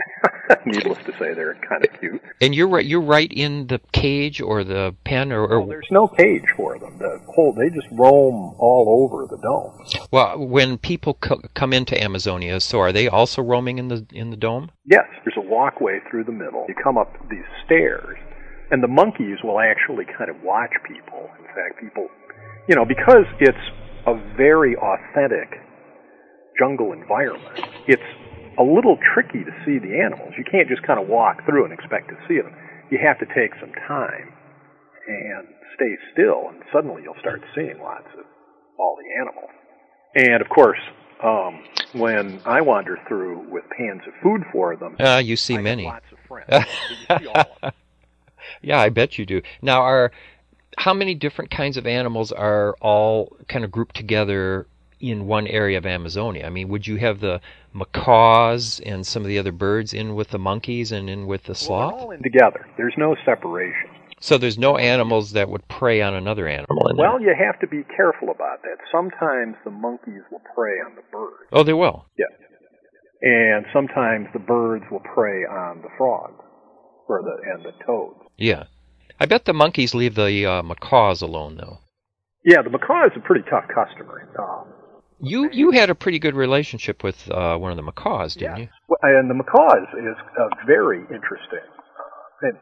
Needless 0.66 0.98
to 1.06 1.12
say, 1.12 1.34
they're 1.34 1.54
kind 1.68 1.84
of 1.84 2.00
cute. 2.00 2.22
And 2.40 2.54
you're 2.54 2.68
right. 2.68 2.84
You're 2.84 3.00
right 3.00 3.30
in 3.32 3.66
the 3.68 3.80
cage 3.92 4.40
or 4.40 4.64
the 4.64 4.94
pen, 5.04 5.32
or, 5.32 5.46
or 5.46 5.60
Well, 5.60 5.68
there's 5.68 5.88
no 5.90 6.06
cage 6.08 6.44
for 6.56 6.78
them. 6.78 6.98
The 6.98 7.20
whole 7.34 7.52
they 7.52 7.70
just 7.70 7.88
roam 7.92 8.54
all 8.58 9.08
over 9.10 9.26
the 9.26 9.40
dome. 9.42 10.08
well, 10.12 10.38
when 10.38 10.78
people 10.78 11.14
co- 11.14 11.40
come 11.54 11.72
into 11.72 12.00
Amazonia, 12.00 12.60
so 12.60 12.80
are 12.80 12.92
they 12.92 13.08
also 13.08 13.42
roaming 13.42 13.78
in 13.78 13.88
the 13.88 14.06
in 14.12 14.30
the 14.30 14.36
dome? 14.36 14.70
Yes, 14.84 15.04
there's 15.24 15.36
a 15.36 15.48
walkway 15.48 16.00
through 16.10 16.24
the 16.24 16.32
middle. 16.32 16.64
You 16.68 16.74
come 16.82 16.98
up 16.98 17.12
these 17.30 17.44
stairs, 17.64 18.18
and 18.70 18.82
the 18.82 18.88
monkeys 18.88 19.38
will 19.42 19.58
actually 19.60 20.04
kind 20.16 20.30
of 20.30 20.36
watch 20.42 20.72
people. 20.86 21.28
In 21.38 21.44
fact, 21.46 21.80
people, 21.80 22.08
you 22.68 22.74
know, 22.76 22.84
because 22.84 23.24
it's 23.40 23.58
a 24.06 24.14
very 24.36 24.76
authentic 24.76 25.58
jungle 26.58 26.92
environment, 26.92 27.60
it's 27.86 28.02
a 28.58 28.62
little 28.62 28.98
tricky 29.14 29.44
to 29.44 29.52
see 29.64 29.78
the 29.78 30.00
animals. 30.00 30.32
You 30.38 30.44
can't 30.44 30.68
just 30.68 30.82
kind 30.82 31.00
of 31.00 31.08
walk 31.08 31.44
through 31.44 31.64
and 31.64 31.72
expect 31.72 32.08
to 32.08 32.16
see 32.28 32.40
them. 32.40 32.54
You 32.90 32.98
have 33.02 33.18
to 33.18 33.26
take 33.34 33.52
some 33.60 33.72
time 33.86 34.32
and 35.08 35.46
stay 35.74 35.96
still, 36.12 36.48
and 36.48 36.62
suddenly 36.72 37.02
you'll 37.02 37.18
start 37.20 37.42
seeing 37.54 37.78
lots 37.80 38.06
of 38.18 38.24
all 38.78 38.96
the 38.96 39.20
animals. 39.20 39.50
And 40.14 40.40
of 40.40 40.48
course, 40.48 40.78
um, 41.22 41.64
when 41.92 42.40
I 42.44 42.60
wander 42.60 42.98
through 43.08 43.48
with 43.50 43.64
pans 43.76 44.02
of 44.06 44.12
food 44.22 44.42
for 44.52 44.76
them, 44.76 44.96
Uh, 44.98 45.20
you 45.24 45.36
see 45.36 45.56
I 45.56 45.60
many. 45.60 45.84
lots 45.84 46.06
of 46.12 46.18
friends. 46.28 46.66
See 47.08 47.26
of. 47.34 47.74
Yeah, 48.62 48.78
I 48.80 48.90
bet 48.90 49.18
you 49.18 49.26
do. 49.26 49.42
Now, 49.60 49.82
are 49.82 50.12
how 50.78 50.94
many 50.94 51.14
different 51.14 51.50
kinds 51.50 51.76
of 51.76 51.86
animals 51.86 52.30
are 52.32 52.76
all 52.80 53.36
kind 53.48 53.64
of 53.64 53.70
grouped 53.72 53.96
together 53.96 54.66
in 55.00 55.26
one 55.26 55.46
area 55.46 55.78
of 55.78 55.86
Amazonia? 55.86 56.46
I 56.46 56.50
mean, 56.50 56.68
would 56.68 56.86
you 56.86 56.96
have 56.96 57.20
the 57.20 57.40
macaws 57.74 58.80
and 58.84 59.06
some 59.06 59.22
of 59.22 59.28
the 59.28 59.38
other 59.38 59.52
birds 59.52 59.92
in 59.94 60.14
with 60.14 60.28
the 60.30 60.38
monkeys 60.38 60.92
and 60.92 61.08
in 61.10 61.26
with 61.26 61.44
the 61.44 61.50
Well, 61.50 61.54
sloth? 61.54 61.92
they're 61.94 62.00
all 62.02 62.10
in 62.12 62.22
together. 62.22 62.66
There's 62.76 62.94
no 62.96 63.16
separation. 63.24 63.90
So 64.20 64.38
there's 64.38 64.58
no 64.58 64.78
animals 64.78 65.32
that 65.32 65.48
would 65.50 65.68
prey 65.68 66.00
on 66.00 66.14
another 66.14 66.48
animal 66.48 66.88
in 66.88 66.96
there. 66.96 67.06
Well, 67.10 67.20
you 67.20 67.34
have 67.38 67.60
to 67.60 67.66
be 67.66 67.82
careful 67.94 68.30
about 68.30 68.62
that. 68.62 68.78
Sometimes 68.90 69.56
the 69.64 69.70
monkeys 69.70 70.22
will 70.32 70.40
prey 70.54 70.72
on 70.86 70.94
the 70.96 71.02
birds. 71.12 71.48
oh, 71.52 71.62
they 71.62 71.74
will. 71.74 72.06
Yeah. 72.18 72.24
And 73.22 73.66
sometimes 73.72 74.28
the 74.32 74.38
birds 74.38 74.84
will 74.90 75.00
prey 75.14 75.44
on 75.44 75.82
the 75.82 75.88
frogs 75.98 76.42
or 77.08 77.22
the 77.22 77.36
and 77.52 77.64
the 77.64 77.72
toads. 77.84 78.20
Yeah. 78.36 78.64
I 79.20 79.26
bet 79.26 79.44
the 79.44 79.52
monkeys 79.54 79.94
leave 79.94 80.14
the 80.14 80.46
uh, 80.46 80.62
macaws 80.62 81.22
alone, 81.22 81.56
though. 81.56 81.78
Yeah, 82.44 82.62
the 82.62 82.70
macaw 82.70 83.06
is 83.06 83.12
a 83.16 83.20
pretty 83.20 83.44
tough 83.50 83.64
customer. 83.74 84.28
Um, 84.38 84.68
You 85.20 85.48
you 85.52 85.70
had 85.70 85.88
a 85.90 85.94
pretty 85.94 86.18
good 86.18 86.34
relationship 86.34 87.02
with 87.02 87.30
uh, 87.30 87.56
one 87.56 87.70
of 87.70 87.76
the 87.76 87.82
macaws, 87.82 88.34
didn't 88.34 88.58
you? 88.58 88.68
Well, 88.88 88.98
And 89.02 89.30
the 89.30 89.34
macaws 89.34 89.88
is 89.98 90.16
uh, 90.38 90.48
very 90.66 91.00
interesting. 91.00 91.64
And, 92.42 92.52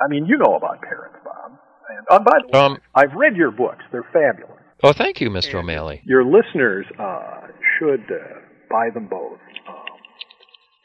I 0.00 0.08
mean, 0.08 0.26
you 0.26 0.38
know 0.38 0.54
about 0.54 0.80
parents, 0.82 1.18
Bob. 1.24 1.58
And 1.88 2.06
uh, 2.10 2.18
by 2.24 2.38
the 2.40 2.58
way, 2.58 2.64
Um, 2.64 2.78
I've 2.94 3.12
read 3.14 3.36
your 3.36 3.50
books. 3.50 3.82
They're 3.90 4.06
fabulous. 4.12 4.56
Oh, 4.82 4.92
thank 4.92 5.20
you, 5.20 5.28
Mr. 5.30 5.56
O'Malley. 5.56 6.00
Your 6.06 6.24
listeners 6.24 6.86
uh, 6.98 7.48
should 7.78 8.00
uh, 8.10 8.38
buy 8.70 8.88
them 8.94 9.08
both. 9.10 9.38
Um, 9.68 9.76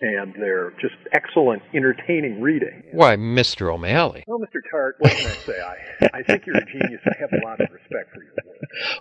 and 0.01 0.33
they're 0.35 0.71
just 0.81 0.95
excellent, 1.13 1.61
entertaining 1.73 2.41
reading. 2.41 2.83
Why, 2.91 3.15
Mr. 3.15 3.73
O'Malley? 3.73 4.23
Well, 4.27 4.39
Mr. 4.39 4.59
Tarte, 4.69 4.95
what 4.99 5.11
can 5.11 5.27
I 5.27 5.29
say? 5.29 5.61
I, 5.61 6.19
I 6.19 6.23
think 6.23 6.45
you're 6.45 6.57
a 6.57 6.65
genius. 6.65 6.99
I 7.05 7.13
have 7.21 7.29
a 7.31 7.45
lot 7.45 7.61
of 7.61 7.69
respect 7.71 8.09
for 8.13 8.19
work. 8.19 8.44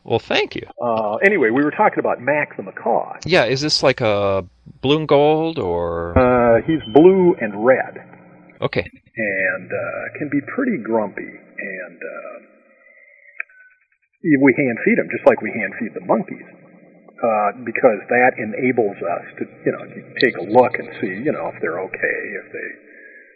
Well, 0.04 0.18
thank 0.18 0.54
you. 0.54 0.66
Uh, 0.80 1.16
anyway, 1.16 1.50
we 1.50 1.64
were 1.64 1.70
talking 1.70 1.98
about 1.98 2.20
Mac 2.20 2.56
the 2.56 2.62
macaw. 2.62 3.18
Yeah, 3.24 3.44
is 3.44 3.60
this 3.60 3.82
like 3.82 4.00
a 4.00 4.44
blue 4.80 4.98
and 4.98 5.08
gold 5.08 5.58
or? 5.58 6.16
Uh, 6.18 6.62
he's 6.66 6.80
blue 6.92 7.34
and 7.40 7.64
red. 7.64 7.98
Okay. 8.60 8.86
and 9.16 9.68
uh, 9.70 10.18
can 10.18 10.28
be 10.30 10.40
pretty 10.54 10.78
grumpy. 10.82 11.22
And 11.22 11.98
uh, 12.00 12.36
we 14.24 14.54
hand 14.56 14.78
feed 14.84 14.98
him 14.98 15.08
just 15.12 15.26
like 15.26 15.42
we 15.42 15.50
hand 15.52 15.74
feed 15.78 15.92
the 15.94 16.04
monkeys, 16.06 16.48
uh, 17.20 17.50
because 17.64 18.00
that 18.08 18.32
enables 18.40 18.96
us 18.96 19.26
to, 19.38 19.44
you 19.64 19.72
know, 19.72 19.84
take 20.22 20.36
a 20.38 20.44
look 20.48 20.74
and 20.78 20.88
see, 21.00 21.12
you 21.22 21.32
know, 21.32 21.52
if 21.52 21.60
they're 21.60 21.80
okay, 21.80 22.20
if 22.40 22.46
they 22.52 22.68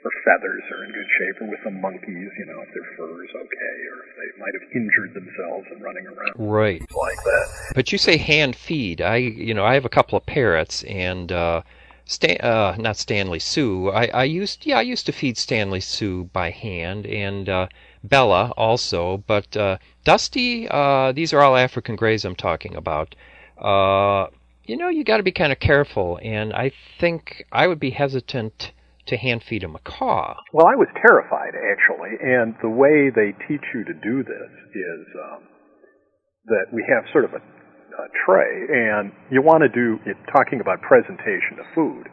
their 0.02 0.12
feathers 0.25 0.62
are 0.71 0.85
in 0.85 0.93
good 0.93 1.07
shape, 1.19 1.43
or 1.43 1.50
with 1.50 1.64
the 1.64 1.71
monkeys, 1.71 2.31
you 2.38 2.47
know, 2.47 2.61
if 2.62 2.73
their 2.75 2.85
fur 2.97 3.25
is 3.25 3.31
okay, 3.35 3.76
or 3.90 3.97
if 4.07 4.17
they 4.17 4.40
might 4.40 4.55
have 4.55 4.71
injured 4.75 5.14
themselves 5.14 5.67
in 5.75 5.83
running 5.83 6.07
around 6.07 6.35
Right. 6.37 6.81
like 6.81 7.25
that. 7.25 7.75
But 7.75 7.93
you 7.93 7.99
say 7.99 8.17
hand 8.17 8.57
feed. 8.57 9.00
I, 9.00 9.17
you 9.17 9.55
know, 9.55 9.64
I 9.64 9.75
have 9.75 9.85
a 9.85 9.88
couple 9.90 10.17
of 10.17 10.26
parrots, 10.26 10.83
and 10.85 11.33
uh, 11.33 11.62
Stan, 12.05 12.38
uh, 12.40 12.76
not 12.78 12.97
Stanley 12.97 13.38
Sue. 13.38 13.90
I, 13.90 14.07
I 14.07 14.25
used, 14.25 14.64
yeah, 14.67 14.78
I 14.78 14.83
used 14.83 15.07
to 15.07 15.12
feed 15.12 15.37
Stanley 15.37 15.81
Sue 15.81 16.25
by 16.33 16.50
hand, 16.50 17.07
and 17.07 17.49
uh, 17.49 17.69
Bella 18.05 18.52
also. 18.57 19.19
But 19.26 19.57
uh, 19.57 19.78
Dusty, 20.05 20.69
uh, 20.71 21.12
these 21.12 21.33
are 21.33 21.43
all 21.43 21.57
African 21.57 21.97
greys 21.97 22.25
I'm 22.25 22.37
talking 22.37 22.75
about. 22.76 23.14
Uh, 23.59 24.28
you 24.64 24.76
know, 24.76 24.88
you 24.88 25.02
got 25.02 25.17
to 25.17 25.23
be 25.23 25.33
kind 25.33 25.52
of 25.52 25.61
careful, 25.61 26.19
and 26.23 26.52
I 26.52 26.73
think 26.99 27.45
I 27.52 27.67
would 27.67 27.81
be 27.81 27.90
hesitant 27.90 28.73
to 29.09 29.17
hand 29.17 29.43
feed 29.49 29.65
a 29.65 29.69
macaw. 29.69 30.37
Well, 30.53 30.67
I 30.67 30.77
was 30.77 30.88
terrified 31.00 31.57
actually, 31.57 32.17
and 32.21 32.55
the 32.62 32.71
way 32.71 33.11
they 33.11 33.33
teach 33.49 33.65
you 33.75 33.85
to 33.85 33.95
do 34.05 34.23
this 34.23 34.53
is 34.75 35.03
um, 35.17 35.43
that 36.47 36.67
we 36.73 36.85
have 36.88 37.05
sort 37.12 37.25
of 37.25 37.33
a, 37.33 37.43
a 37.43 38.07
tray, 38.25 38.53
and 38.69 39.12
you 39.31 39.43
want 39.43 39.62
to 39.65 39.73
do 39.73 39.99
it. 40.07 40.17
Talking 40.33 40.61
about 40.61 40.81
presentation 40.83 41.59
of 41.61 41.67
food, 41.75 42.07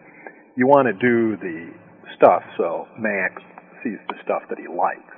you 0.57 0.67
want 0.67 0.87
to 0.87 0.95
do 0.95 1.37
the 1.37 1.71
stuff 2.15 2.43
so 2.57 2.87
Max 2.99 3.41
sees 3.83 3.99
the 4.07 4.17
stuff 4.23 4.43
that 4.49 4.57
he 4.57 4.67
likes. 4.67 5.17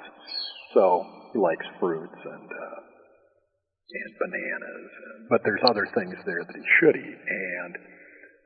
So 0.73 1.05
he 1.33 1.39
likes 1.39 1.65
fruits 1.79 2.19
and 2.25 2.49
uh, 2.49 2.79
and 3.87 4.11
bananas, 4.19 4.89
but 5.29 5.41
there's 5.45 5.63
other 5.63 5.87
things 5.95 6.15
there 6.25 6.43
that 6.43 6.55
he 6.55 6.65
should 6.79 6.97
eat, 6.99 7.21
and 7.23 7.73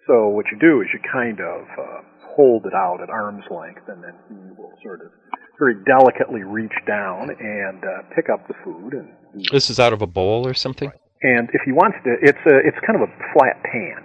so 0.07 0.29
what 0.29 0.45
you 0.51 0.57
do 0.59 0.81
is 0.81 0.87
you 0.93 0.99
kind 1.11 1.39
of 1.41 1.61
uh, 1.77 2.01
hold 2.35 2.65
it 2.65 2.73
out 2.73 2.99
at 3.01 3.09
arm's 3.09 3.43
length, 3.51 3.87
and 3.87 4.03
then 4.03 4.13
he 4.29 4.35
will 4.57 4.73
sort 4.83 5.01
of 5.01 5.11
very 5.59 5.75
delicately 5.85 6.41
reach 6.43 6.73
down 6.87 7.29
and 7.29 7.83
uh, 7.83 8.01
pick 8.15 8.29
up 8.29 8.47
the 8.47 8.53
food. 8.63 8.93
And. 8.93 9.45
This 9.51 9.69
is 9.69 9.79
out 9.79 9.93
of 9.93 10.01
a 10.01 10.07
bowl 10.07 10.47
or 10.47 10.53
something. 10.53 10.91
and 11.21 11.49
if 11.53 11.61
he 11.65 11.71
wants 11.71 11.97
to, 12.03 12.15
it's 12.21 12.41
a 12.47 12.57
it's 12.67 12.77
kind 12.85 13.01
of 13.01 13.07
a 13.07 13.11
flat 13.33 13.61
pan. 13.63 14.03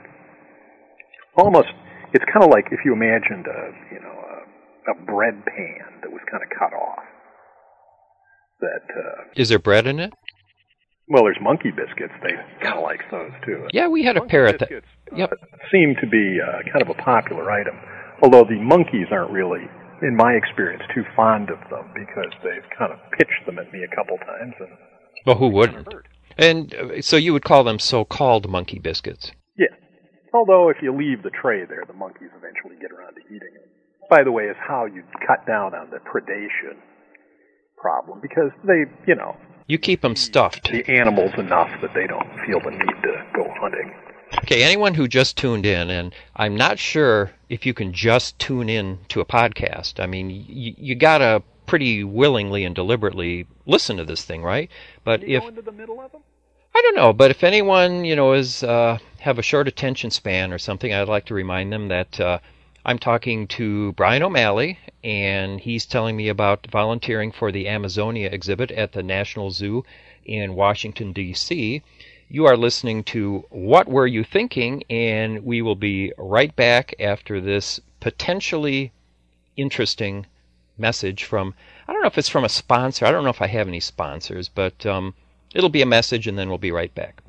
Almost, 1.36 1.68
it's 2.14 2.24
kind 2.32 2.44
of 2.44 2.50
like 2.50 2.66
if 2.72 2.80
you 2.84 2.92
imagined 2.92 3.46
a 3.46 3.60
you 3.94 4.00
know 4.00 4.16
a, 4.16 4.92
a 4.92 4.94
bread 5.06 5.34
pan 5.46 6.00
that 6.02 6.10
was 6.10 6.20
kind 6.30 6.42
of 6.42 6.48
cut 6.58 6.72
off. 6.76 7.04
That 8.60 8.84
uh, 8.96 9.22
Is 9.36 9.48
there 9.50 9.58
bread 9.58 9.86
in 9.86 10.00
it? 10.00 10.12
well, 11.08 11.22
there's 11.24 11.36
monkey 11.42 11.70
biscuits. 11.70 12.14
They 12.22 12.32
kind 12.64 12.78
of 12.78 12.82
like 12.82 13.00
those 13.10 13.30
too. 13.44 13.68
Yeah, 13.72 13.86
we 13.88 14.02
had 14.02 14.16
a 14.16 14.20
Monkey 14.20 14.30
parrot 14.30 14.58
that. 14.60 14.68
biscuits, 14.70 14.88
Yep. 15.14 15.30
uh, 15.32 15.36
seem 15.70 15.94
to 16.00 16.06
be 16.08 16.38
uh, 16.42 16.62
kind 16.72 16.82
of 16.82 16.88
a 16.88 16.94
popular 17.00 17.50
item, 17.52 17.76
although 18.22 18.44
the 18.44 18.60
monkeys 18.60 19.06
aren't 19.10 19.30
really, 19.30 19.64
in 20.02 20.16
my 20.16 20.32
experience, 20.32 20.82
too 20.94 21.04
fond 21.14 21.50
of 21.50 21.58
them 21.70 21.88
because 21.94 22.32
they've 22.42 22.68
kind 22.78 22.92
of 22.92 22.98
pitched 23.18 23.44
them 23.46 23.58
at 23.58 23.72
me 23.72 23.80
a 23.84 23.94
couple 23.96 24.16
times 24.18 24.54
and 24.60 24.68
Well, 25.26 25.36
who 25.36 25.48
wouldn't? 25.48 25.88
And 26.38 26.74
uh, 26.74 27.00
so 27.02 27.16
you 27.16 27.32
would 27.32 27.44
call 27.44 27.64
them 27.64 27.78
so-called 27.78 28.48
monkey 28.48 28.78
biscuits. 28.78 29.32
Yeah. 29.56 29.72
Although 30.34 30.68
if 30.68 30.76
you 30.82 30.94
leave 30.94 31.22
the 31.22 31.30
tray 31.30 31.64
there, 31.64 31.84
the 31.86 31.94
monkeys 31.94 32.28
eventually 32.36 32.76
get 32.80 32.92
around 32.92 33.14
to 33.14 33.22
eating 33.26 33.52
it. 33.54 33.70
By 34.10 34.22
the 34.22 34.30
way, 34.32 34.44
is 34.44 34.56
how 34.60 34.84
you 34.86 35.02
cut 35.26 35.46
down 35.46 35.74
on 35.74 35.90
the 35.90 35.96
predation 35.98 36.76
problem 37.76 38.20
because 38.20 38.50
they, 38.64 38.84
you 39.06 39.14
know, 39.16 39.36
You 39.66 39.78
keep 39.78 40.00
them 40.02 40.14
stuffed. 40.16 40.70
the 40.70 40.84
animals 40.88 41.32
enough 41.38 41.70
that 41.82 41.92
they 41.94 42.06
don't 42.06 42.28
feel 42.46 42.60
the 42.60 42.70
need 42.70 43.02
to 43.02 43.24
go 43.34 43.44
hunting. 43.60 43.92
Okay, 44.38 44.62
anyone 44.62 44.94
who 44.94 45.08
just 45.08 45.36
tuned 45.36 45.66
in, 45.66 45.90
and 45.90 46.14
I'm 46.36 46.56
not 46.56 46.78
sure 46.78 47.32
if 47.48 47.66
you 47.66 47.74
can 47.74 47.92
just 47.92 48.38
tune 48.38 48.68
in 48.68 48.98
to 49.08 49.20
a 49.20 49.24
podcast. 49.24 49.98
I 49.98 50.06
mean, 50.06 50.30
you, 50.30 50.74
you 50.76 50.94
gotta 50.94 51.42
pretty 51.66 52.04
willingly 52.04 52.64
and 52.64 52.74
deliberately 52.74 53.46
listen 53.66 53.96
to 53.96 54.04
this 54.04 54.24
thing, 54.24 54.42
right? 54.42 54.70
But 55.04 55.24
if 55.24 55.42
go 55.42 55.48
into 55.48 55.62
the 55.62 55.72
middle 55.72 56.00
of 56.00 56.12
them? 56.12 56.22
I 56.74 56.82
don't 56.82 56.94
know, 56.94 57.12
but 57.12 57.30
if 57.30 57.42
anyone 57.42 58.04
you 58.04 58.14
know 58.14 58.34
is 58.34 58.62
uh, 58.62 58.98
have 59.20 59.38
a 59.38 59.42
short 59.42 59.66
attention 59.66 60.10
span 60.10 60.52
or 60.52 60.58
something, 60.58 60.92
I'd 60.92 61.08
like 61.08 61.24
to 61.26 61.34
remind 61.34 61.72
them 61.72 61.88
that 61.88 62.20
uh, 62.20 62.38
I'm 62.84 62.98
talking 62.98 63.48
to 63.48 63.92
Brian 63.92 64.22
O'Malley, 64.22 64.78
and 65.02 65.58
he's 65.58 65.86
telling 65.86 66.16
me 66.16 66.28
about 66.28 66.66
volunteering 66.70 67.32
for 67.32 67.50
the 67.50 67.66
Amazonia 67.66 68.28
exhibit 68.28 68.70
at 68.70 68.92
the 68.92 69.02
National 69.02 69.50
Zoo 69.50 69.84
in 70.24 70.54
Washington 70.54 71.12
D.C. 71.12 71.82
You 72.28 72.46
are 72.46 72.56
listening 72.56 73.04
to 73.04 73.44
What 73.50 73.86
Were 73.86 74.06
You 74.06 74.24
Thinking? 74.24 74.82
And 74.90 75.44
we 75.44 75.62
will 75.62 75.76
be 75.76 76.12
right 76.18 76.54
back 76.56 76.92
after 76.98 77.40
this 77.40 77.80
potentially 78.00 78.90
interesting 79.56 80.26
message 80.76 81.22
from, 81.22 81.54
I 81.86 81.92
don't 81.92 82.02
know 82.02 82.08
if 82.08 82.18
it's 82.18 82.28
from 82.28 82.44
a 82.44 82.48
sponsor. 82.48 83.06
I 83.06 83.12
don't 83.12 83.22
know 83.22 83.30
if 83.30 83.40
I 83.40 83.46
have 83.46 83.68
any 83.68 83.78
sponsors, 83.78 84.48
but 84.48 84.84
um, 84.84 85.14
it'll 85.54 85.70
be 85.70 85.82
a 85.82 85.86
message 85.86 86.26
and 86.26 86.36
then 86.36 86.48
we'll 86.48 86.58
be 86.58 86.72
right 86.72 86.92
back. 86.96 87.22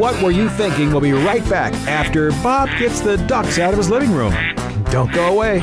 What 0.00 0.20
Were 0.20 0.32
You 0.32 0.48
Thinking? 0.50 0.90
We'll 0.90 1.00
be 1.00 1.12
right 1.12 1.48
back 1.48 1.72
after 1.86 2.32
Bob 2.42 2.68
gets 2.80 3.00
the 3.00 3.18
ducks 3.28 3.60
out 3.60 3.72
of 3.72 3.78
his 3.78 3.88
living 3.88 4.10
room. 4.10 4.34
Don't 4.90 5.12
go 5.12 5.32
away. 5.32 5.62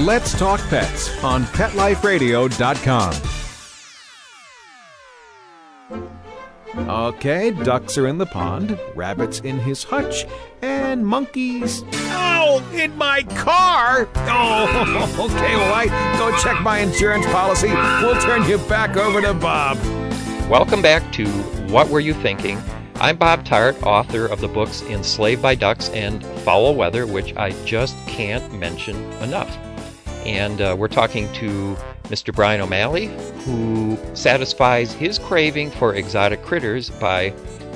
Let's 0.00 0.36
Talk 0.36 0.58
Pets 0.70 1.22
on 1.22 1.44
PetLifeRadio.com. 1.44 3.14
Okay, 6.88 7.52
ducks 7.52 7.96
are 7.96 8.08
in 8.08 8.18
the 8.18 8.26
pond, 8.26 8.76
rabbits 8.96 9.38
in 9.38 9.60
his 9.60 9.84
hutch, 9.84 10.26
and 10.62 11.06
monkeys. 11.06 11.84
Oh, 11.92 12.68
in 12.74 12.98
my 12.98 13.22
car! 13.22 14.08
Oh, 14.16 15.30
okay, 15.30 15.54
well, 15.54 15.72
I 15.72 15.86
go 16.18 16.36
check 16.42 16.60
my 16.60 16.80
insurance 16.80 17.26
policy. 17.26 17.68
We'll 17.68 18.20
turn 18.20 18.50
you 18.50 18.58
back 18.66 18.96
over 18.96 19.22
to 19.22 19.32
Bob. 19.32 19.78
Welcome 20.50 20.82
back 20.82 21.12
to 21.12 21.28
What 21.68 21.88
Were 21.88 22.00
You 22.00 22.14
Thinking? 22.14 22.60
I'm 22.96 23.16
Bob 23.16 23.44
Tarte, 23.44 23.80
author 23.84 24.26
of 24.26 24.40
the 24.40 24.48
books 24.48 24.82
Enslaved 24.82 25.40
by 25.40 25.54
Ducks 25.54 25.88
and 25.90 26.26
Fowl 26.40 26.74
Weather, 26.74 27.06
which 27.06 27.36
I 27.36 27.50
just 27.64 27.96
can't 28.08 28.52
mention 28.52 28.96
enough. 29.22 29.56
And 30.24 30.60
uh, 30.60 30.74
we're 30.78 30.88
talking 30.88 31.32
to 31.34 31.76
Mr. 32.04 32.34
Brian 32.34 32.60
O'Malley, 32.60 33.06
who 33.44 33.98
satisfies 34.14 34.92
his 34.92 35.18
craving 35.18 35.70
for 35.70 35.94
exotic 35.94 36.42
critters 36.42 36.90
by 36.90 37.30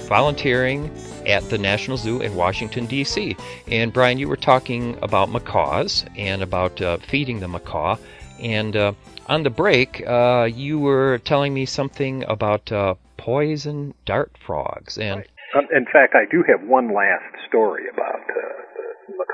volunteering 0.09 0.91
at 1.27 1.43
the 1.51 1.59
National 1.59 1.97
Zoo 1.97 2.21
in 2.23 2.35
Washington, 2.35 2.87
D.C. 2.87 3.37
And 3.67 3.93
Brian, 3.93 4.19
you 4.19 4.29
were 4.29 4.37
talking 4.37 4.99
about 5.03 5.31
macaws 5.31 6.05
and 6.17 6.43
about 6.43 6.81
uh, 6.81 6.99
feeding 6.99 7.41
the 7.41 7.49
macaw. 7.49 7.97
And 8.41 8.75
uh, 8.77 8.93
on 9.27 9.43
the 9.43 9.51
break, 9.51 10.03
uh, 10.07 10.49
you 10.51 10.79
were 10.79 11.19
telling 11.19 11.53
me 11.53 11.67
something 11.67 12.25
about 12.25 12.73
uh, 12.73 12.95
poison 13.19 13.93
dart 14.07 14.33
frogs. 14.45 14.97
And 14.97 15.25
Um, 15.55 15.67
in 15.75 15.85
fact, 15.87 16.15
I 16.15 16.25
do 16.31 16.45
have 16.49 16.67
one 16.69 16.95
last 16.95 17.25
story 17.49 17.85
about 17.93 18.21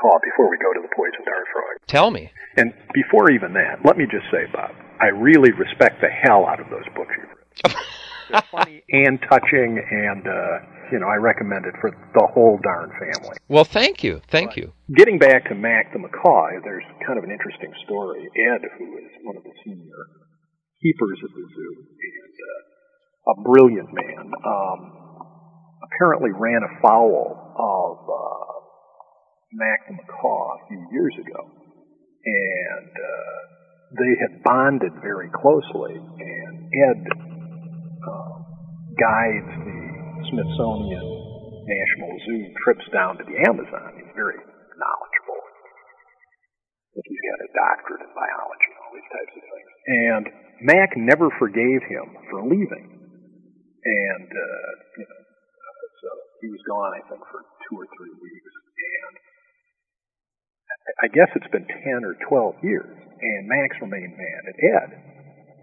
macaw 0.05 0.19
before 0.23 0.51
we 0.51 0.59
go 0.59 0.73
to 0.73 0.81
the 0.83 0.93
poison 0.95 1.25
dart 1.25 1.47
frog. 1.53 1.75
tell 1.87 2.11
me. 2.11 2.31
And 2.57 2.73
before 2.93 3.31
even 3.31 3.53
that, 3.55 3.85
let 3.85 3.97
me 3.97 4.05
just 4.11 4.27
say, 4.31 4.47
Bob, 4.53 4.71
I 5.01 5.07
really 5.07 5.53
respect 5.53 6.01
the 6.01 6.09
hell 6.09 6.47
out 6.47 6.61
of 6.61 6.69
those 6.71 6.87
books 6.95 7.11
you've 7.17 7.31
written. 7.31 7.81
They're 8.31 8.43
funny 8.51 8.83
and 8.91 9.21
touching, 9.29 9.79
and 9.79 10.27
uh, 10.27 10.55
you 10.93 10.99
know, 11.01 11.09
I 11.09 11.17
recommend 11.17 11.67
it 11.67 11.75
for 11.81 11.91
the 11.91 12.27
whole 12.33 12.59
darn 12.63 12.91
family. 12.99 13.37
Well, 13.49 13.65
thank 13.65 14.05
you. 14.05 14.21
Thank 14.29 14.57
you. 14.57 14.73
Getting 14.95 15.19
back 15.19 15.49
to 15.49 15.55
Mac 15.55 15.93
the 15.93 15.99
macaw, 15.99 16.61
there's 16.63 16.85
kind 17.07 17.19
of 17.19 17.25
an 17.25 17.31
interesting 17.31 17.73
story. 17.85 18.21
Ed, 18.37 18.63
who 18.79 18.97
is 18.99 19.11
one 19.25 19.37
of 19.37 19.45
the 19.45 19.53
senior 19.65 20.01
keepers 20.83 21.19
at 21.25 21.33
the 21.33 21.47
zoo 21.57 21.75
and 21.81 22.35
uh, 22.37 23.33
a 23.33 23.43
brilliant 23.43 23.89
man, 23.93 24.33
um, 24.45 24.81
apparently 25.81 26.31
ran 26.33 26.61
afoul 26.61 27.53
of 27.57 27.97
uh, 28.05 28.44
Mac 29.55 29.87
the 29.87 29.95
macaw 29.95 30.59
a 30.59 30.61
few 30.67 30.83
years 30.91 31.15
ago, 31.23 31.41
and 31.47 32.91
uh, 32.91 33.39
they 33.95 34.13
had 34.19 34.43
bonded 34.43 34.95
very 34.99 35.31
closely. 35.31 35.95
And 35.95 36.55
Ed 36.75 37.01
uh, 37.07 38.35
guides 38.99 39.53
the 39.63 39.81
Smithsonian 40.35 41.07
National 41.65 42.13
Zoo 42.27 42.43
trips 42.67 42.87
down 42.91 43.17
to 43.19 43.25
the 43.25 43.39
Amazon. 43.47 43.95
He's 43.95 44.15
very 44.19 44.39
knowledgeable. 44.75 45.41
I 46.91 46.99
think 46.99 47.07
he's 47.09 47.25
got 47.31 47.41
a 47.47 47.51
doctorate 47.55 48.03
in 48.07 48.13
biology 48.15 48.71
and 48.75 48.79
all 48.83 48.93
these 48.95 49.11
types 49.11 49.33
of 49.39 49.45
things. 49.47 49.71
And 49.87 50.25
Mac 50.67 50.91
never 50.99 51.31
forgave 51.39 51.83
him 51.87 52.07
for 52.31 52.43
leaving. 52.43 52.87
And, 53.85 54.29
uh, 54.31 54.71
you 54.99 55.07
know, 55.07 55.23
so 56.03 56.09
he 56.41 56.49
was 56.49 56.63
gone, 56.65 56.93
I 56.97 57.03
think, 57.09 57.23
for 57.29 57.41
two 57.69 57.77
or 57.81 57.87
three 57.97 58.15
weeks. 58.17 58.53
And 58.75 59.15
I- 61.03 61.09
guess 61.09 61.29
it's 61.35 61.47
been 61.53 61.67
10 61.67 62.05
or 62.05 62.15
12 62.29 62.57
years. 62.63 62.97
And 63.21 63.49
Max 63.49 63.77
remained 63.81 64.17
mad 64.17 64.43
at 64.49 64.55
Ed. 64.93 65.03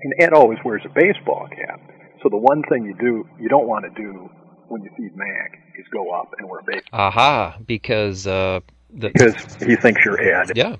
And 0.03 0.13
Ed 0.19 0.33
always 0.33 0.57
wears 0.65 0.81
a 0.85 0.89
baseball 0.89 1.47
cap. 1.49 1.79
So 2.23 2.29
the 2.29 2.37
one 2.37 2.63
thing 2.69 2.85
you 2.85 2.95
do, 2.99 3.27
you 3.39 3.49
don't 3.49 3.67
want 3.67 3.85
to 3.85 4.01
do 4.01 4.29
when 4.67 4.81
you 4.83 4.89
feed 4.97 5.15
Mac 5.15 5.59
is 5.77 5.85
go 5.91 6.11
up 6.11 6.33
and 6.37 6.49
wear 6.49 6.59
a 6.59 6.63
baseball 6.63 6.99
Aha, 6.99 7.57
because 7.65 8.25
uh, 8.25 8.61
the 8.93 9.09
because 9.09 9.35
he 9.63 9.75
thinks 9.75 10.01
you're 10.05 10.19
Ed. 10.21 10.51
yeah, 10.55 10.77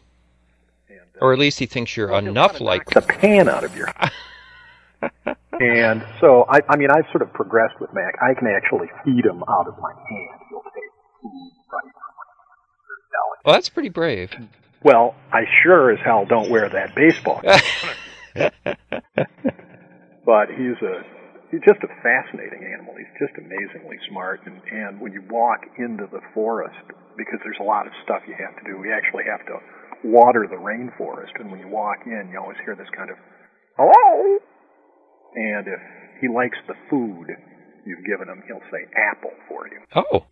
or 1.20 1.34
at 1.34 1.40
least 1.40 1.60
he 1.60 1.66
thinks 1.66 1.96
you're 1.98 2.14
enough 2.18 2.62
like. 2.62 2.90
the 2.92 3.02
pan 3.02 3.50
out 3.50 3.64
of 3.64 3.76
your 3.76 3.90
and 5.60 6.06
so 6.20 6.46
I 6.50 6.62
I 6.70 6.78
mean 6.78 6.90
I've 6.90 7.06
sort 7.12 7.22
of 7.22 7.34
progressed 7.34 7.80
with 7.80 7.94
Mac. 7.94 8.16
I 8.22 8.34
can 8.34 8.48
actually 8.48 8.88
feed 9.04 9.26
him 9.26 9.44
out 9.48 9.68
of 9.68 9.78
my 9.80 9.92
hand. 9.94 10.40
He'll 10.50 10.62
take 10.64 10.92
food 11.22 11.51
Well, 13.46 13.56
that's 13.56 13.70
pretty 13.70 13.90
brave. 13.90 14.32
Well, 14.84 15.16
I 15.32 15.46
sure 15.64 15.92
as 15.92 16.00
hell 16.04 16.26
don't 16.26 16.50
wear 16.50 16.70
that 16.70 16.96
baseball. 16.96 17.42
but 20.26 20.50
he's 20.50 20.80
a 20.82 21.04
he's 21.52 21.62
just 21.68 21.84
a 21.84 21.92
fascinating 22.02 22.64
animal. 22.74 22.96
He's 22.98 23.14
just 23.20 23.38
amazingly 23.38 23.98
smart 24.10 24.42
and, 24.46 24.62
and 24.72 25.02
when 25.02 25.14
you 25.14 25.24
walk 25.30 25.62
into 25.78 26.08
the 26.12 26.22
forest 26.34 26.82
because 27.18 27.40
there's 27.44 27.60
a 27.60 27.64
lot 27.64 27.86
of 27.86 27.94
stuff 28.04 28.22
you 28.28 28.36
have 28.40 28.56
to 28.64 28.72
do, 28.72 28.78
we 28.80 28.92
actually 28.92 29.26
have 29.30 29.46
to 29.48 29.60
water 30.04 30.48
the 30.50 30.58
rainforest 30.58 31.40
and 31.40 31.52
when 31.52 31.60
you 31.60 31.68
walk 31.68 31.98
in 32.06 32.30
you 32.32 32.40
always 32.40 32.58
hear 32.66 32.76
this 32.76 32.90
kind 32.96 33.12
of 33.12 33.18
hello 33.78 34.40
and 35.36 35.68
if 35.68 35.80
he 36.22 36.28
likes 36.28 36.58
the 36.68 36.74
food 36.90 37.28
you've 37.86 38.06
given 38.06 38.28
him, 38.30 38.44
he'll 38.48 38.66
say 38.72 38.86
apple 38.96 39.34
for 39.48 39.68
you. 39.68 39.80
Oh, 39.96 40.26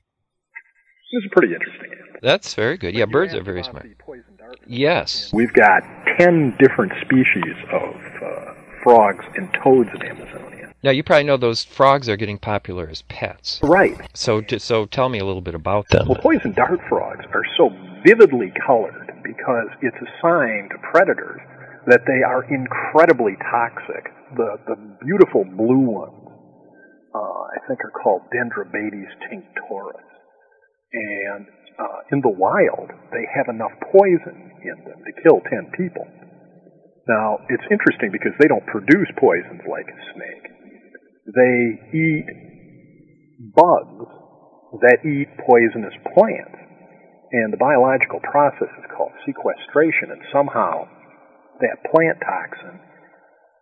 This 1.12 1.24
is 1.24 1.30
a 1.32 1.34
pretty 1.36 1.54
interesting 1.54 2.00
that's 2.22 2.54
very 2.54 2.78
good. 2.78 2.96
Yeah, 2.96 3.06
birds 3.06 3.34
are 3.34 3.42
very 3.42 3.64
smart. 3.64 3.84
the 3.84 3.96
poison 3.98 4.36
dart. 4.38 4.60
Yes. 4.68 5.32
We've 5.34 5.54
got 5.54 5.84
10 6.18 6.58
different 6.60 6.94
species 7.02 7.56
of 7.72 7.96
uh, 8.22 8.54
frogs 8.84 9.26
and 9.36 9.52
toads 9.64 9.90
in 9.96 10.04
Amazonia. 10.04 10.74
Now 10.84 10.92
you 10.92 11.04
probably 11.04 11.26
know 11.26 11.38
those 11.38 11.64
frogs 11.64 12.08
are 12.08 12.16
getting 12.16 12.38
popular 12.38 12.90
as 12.90 13.02
pets. 13.04 13.60
Right. 13.64 13.96
So, 14.14 14.42
to, 14.42 14.60
so 14.60 14.86
tell 14.86 15.10
me 15.10 15.20
a 15.20 15.26
little 15.26 15.42
bit 15.42 15.56
about 15.56 15.90
them. 15.90 16.08
Well, 16.08 16.20
poison 16.22 16.54
dart 16.54 16.80
frogs 16.88 17.26
are 17.34 17.44
so 17.58 17.70
vividly 18.06 18.52
colored 18.66 19.12
because 19.24 19.68
it's 19.82 19.98
a 19.98 20.10
sign 20.22 20.70
to 20.72 20.78
predators 20.92 21.42
that 21.88 22.02
they 22.08 22.24
are 22.24 22.44
incredibly 22.54 23.36
toxic. 23.52 24.12
The, 24.36 24.60
the 24.68 24.76
beautiful 25.06 25.44
blue 25.44 25.80
ones, 25.80 26.28
uh, 27.14 27.20
I 27.20 27.58
think, 27.68 27.80
are 27.84 27.92
called 27.92 28.22
Dendrobates 28.32 29.12
tinctorius. 29.28 30.09
And 30.94 31.46
uh, 31.78 32.00
in 32.12 32.22
the 32.22 32.34
wild, 32.34 32.90
they 33.12 33.26
have 33.36 33.48
enough 33.48 33.74
poison 33.92 34.52
in 34.66 34.78
them 34.84 35.00
to 35.06 35.12
kill 35.24 35.40
10 35.46 35.72
people. 35.78 36.06
Now, 37.08 37.42
it's 37.50 37.66
interesting 37.72 38.12
because 38.12 38.34
they 38.40 38.48
don't 38.48 38.66
produce 38.68 39.10
poisons 39.18 39.66
like 39.66 39.88
a 39.90 40.00
snake. 40.14 40.46
They 41.30 41.58
eat 41.94 42.28
bugs 43.56 44.10
that 44.82 45.02
eat 45.06 45.30
poisonous 45.46 45.96
plants. 46.14 46.60
And 47.32 47.54
the 47.54 47.62
biological 47.62 48.20
process 48.26 48.70
is 48.74 48.90
called 48.98 49.14
sequestration, 49.26 50.10
and 50.10 50.22
somehow 50.34 50.90
that 51.62 51.86
plant 51.94 52.18
toxin 52.26 52.82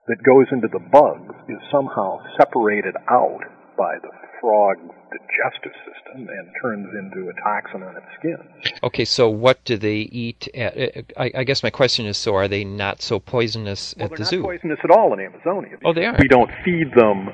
that 0.07 0.23
goes 0.23 0.47
into 0.55 0.71
the 0.71 0.79
bugs 0.79 1.35
is 1.51 1.59
somehow 1.71 2.23
separated 2.39 2.95
out 3.11 3.43
by 3.77 3.95
the 4.01 4.09
frog's 4.41 4.81
digestive 5.11 5.71
system 5.85 6.27
and 6.27 6.49
turns 6.61 6.87
into 6.97 7.29
a 7.29 7.33
toxin 7.41 7.83
on 7.83 7.95
its 7.95 8.05
skin. 8.19 8.37
Okay, 8.83 9.05
so 9.05 9.29
what 9.29 9.63
do 9.65 9.77
they 9.77 9.97
eat? 9.97 10.47
At, 10.55 10.77
uh, 10.77 11.01
I, 11.17 11.31
I 11.35 11.43
guess 11.43 11.63
my 11.63 11.69
question 11.69 12.05
is: 12.05 12.17
so 12.17 12.35
are 12.35 12.47
they 12.47 12.63
not 12.63 13.01
so 13.01 13.19
poisonous 13.19 13.95
Well, 13.97 14.05
at 14.05 14.09
they're 14.11 14.17
the 14.17 14.23
not 14.23 14.29
zoo? 14.29 14.41
poisonous 14.43 14.79
at 14.83 14.91
all 14.91 15.13
in 15.13 15.19
Amazonia. 15.19 15.77
Oh, 15.85 15.93
they 15.93 16.05
are. 16.05 16.15
We 16.19 16.27
don't 16.27 16.51
feed 16.65 16.91
them 16.95 17.29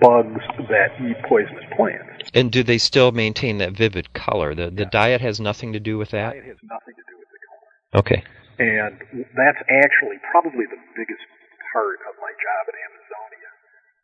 bugs 0.00 0.42
that 0.68 0.90
eat 1.00 1.16
poisonous 1.28 1.64
plants. 1.76 2.30
And 2.34 2.52
do 2.52 2.62
they 2.62 2.78
still 2.78 3.10
maintain 3.12 3.58
that 3.58 3.72
vivid 3.72 4.12
color? 4.12 4.54
The 4.54 4.70
the 4.70 4.84
diet 4.86 5.20
has 5.20 5.40
nothing 5.40 5.72
to 5.72 5.80
do 5.80 5.96
with 5.98 6.10
that. 6.10 6.36
It 6.36 6.44
has 6.44 6.58
nothing 6.62 6.94
to 6.94 7.04
do 7.08 7.16
with 7.18 7.28
the 7.32 7.40
color. 7.48 8.00
Okay. 8.00 8.22
And 8.58 8.98
that's 9.38 9.62
actually 9.70 10.18
probably 10.30 10.66
the 10.66 10.80
biggest 10.96 11.24
part 11.72 11.98
of 12.10 12.14
my 12.20 12.32
job 12.34 12.62
at 12.68 12.74
Amazonia 12.74 12.97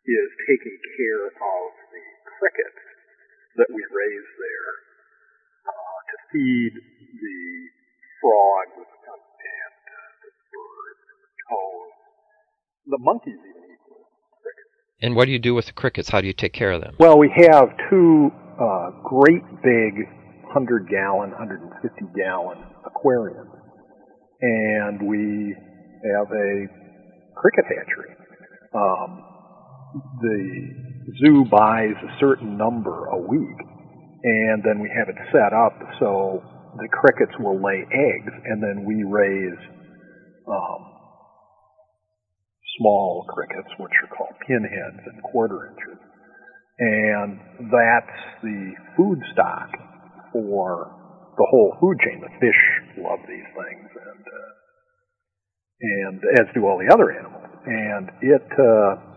is 0.05 0.29
taking 0.45 0.77
care 0.97 1.27
of 1.33 1.65
the 1.89 2.05
crickets 2.37 2.83
that 3.57 3.69
we 3.73 3.81
raise 3.81 4.29
there 4.37 4.71
uh, 5.65 5.99
to 6.05 6.15
feed 6.29 6.73
the 6.75 7.41
frogs 8.21 8.85
and 8.85 9.73
uh, 9.81 10.09
the 10.21 10.31
birds 10.53 11.03
and 11.09 11.19
the 11.25 11.33
toads. 11.49 11.97
The 12.85 13.01
monkeys 13.01 13.41
even 13.41 13.63
eat 13.65 13.81
the 13.81 13.97
crickets. 14.45 14.73
And 15.01 15.15
what 15.15 15.25
do 15.25 15.31
you 15.31 15.39
do 15.39 15.55
with 15.55 15.65
the 15.65 15.73
crickets? 15.73 16.09
How 16.09 16.21
do 16.21 16.27
you 16.27 16.37
take 16.37 16.53
care 16.53 16.71
of 16.71 16.81
them? 16.81 16.95
Well, 16.99 17.17
we 17.17 17.33
have 17.49 17.73
two 17.89 18.29
uh, 18.61 18.91
great 19.03 19.43
big 19.63 20.05
100 20.53 20.87
gallon, 20.87 21.31
150 21.31 21.73
gallon 22.15 22.59
aquariums, 22.85 23.51
and 24.41 25.01
we 25.01 25.55
have 26.13 26.29
a 26.31 26.67
cricket 27.35 27.65
hatchery. 27.65 28.13
Um, 28.73 29.34
the 30.21 30.69
zoo 31.21 31.45
buys 31.49 31.95
a 32.03 32.19
certain 32.19 32.57
number 32.57 33.05
a 33.07 33.17
week, 33.17 33.59
and 34.23 34.63
then 34.63 34.79
we 34.81 34.89
have 34.89 35.09
it 35.09 35.15
set 35.31 35.53
up 35.53 35.73
so 35.99 36.41
the 36.77 36.89
crickets 36.91 37.31
will 37.39 37.61
lay 37.61 37.85
eggs, 37.87 38.33
and 38.45 38.61
then 38.61 38.83
we 38.85 39.03
raise 39.03 39.59
um, 40.47 40.81
small 42.77 43.25
crickets, 43.29 43.69
which 43.79 43.93
are 44.03 44.15
called 44.15 44.35
pinheads 44.45 44.99
and 45.05 45.23
quarter 45.23 45.71
inches, 45.71 45.99
and 46.79 47.39
that's 47.71 48.19
the 48.43 48.73
food 48.97 49.19
stock 49.31 49.69
for 50.33 50.91
the 51.37 51.47
whole 51.49 51.75
food 51.79 51.97
chain. 52.03 52.19
The 52.19 52.33
fish 52.39 52.61
love 52.97 53.19
these 53.27 53.49
things, 53.55 53.89
and 53.95 54.25
uh, 54.27 54.51
and 55.81 56.21
as 56.39 56.53
do 56.53 56.65
all 56.65 56.77
the 56.77 56.91
other 56.93 57.11
animals. 57.11 57.43
And 57.65 58.11
it, 58.21 58.47
uh, 58.59 59.14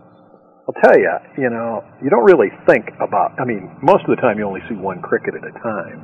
I'll 0.69 0.81
tell 0.85 1.01
you, 1.01 1.09
you 1.41 1.49
know, 1.49 1.81
you 1.97 2.13
don't 2.13 2.29
really 2.29 2.53
think 2.69 2.93
about. 3.01 3.33
I 3.41 3.45
mean, 3.45 3.73
most 3.81 4.05
of 4.05 4.13
the 4.13 4.21
time 4.21 4.37
you 4.37 4.45
only 4.45 4.61
see 4.69 4.77
one 4.77 5.01
cricket 5.01 5.33
at 5.33 5.41
a 5.41 5.55
time, 5.65 5.97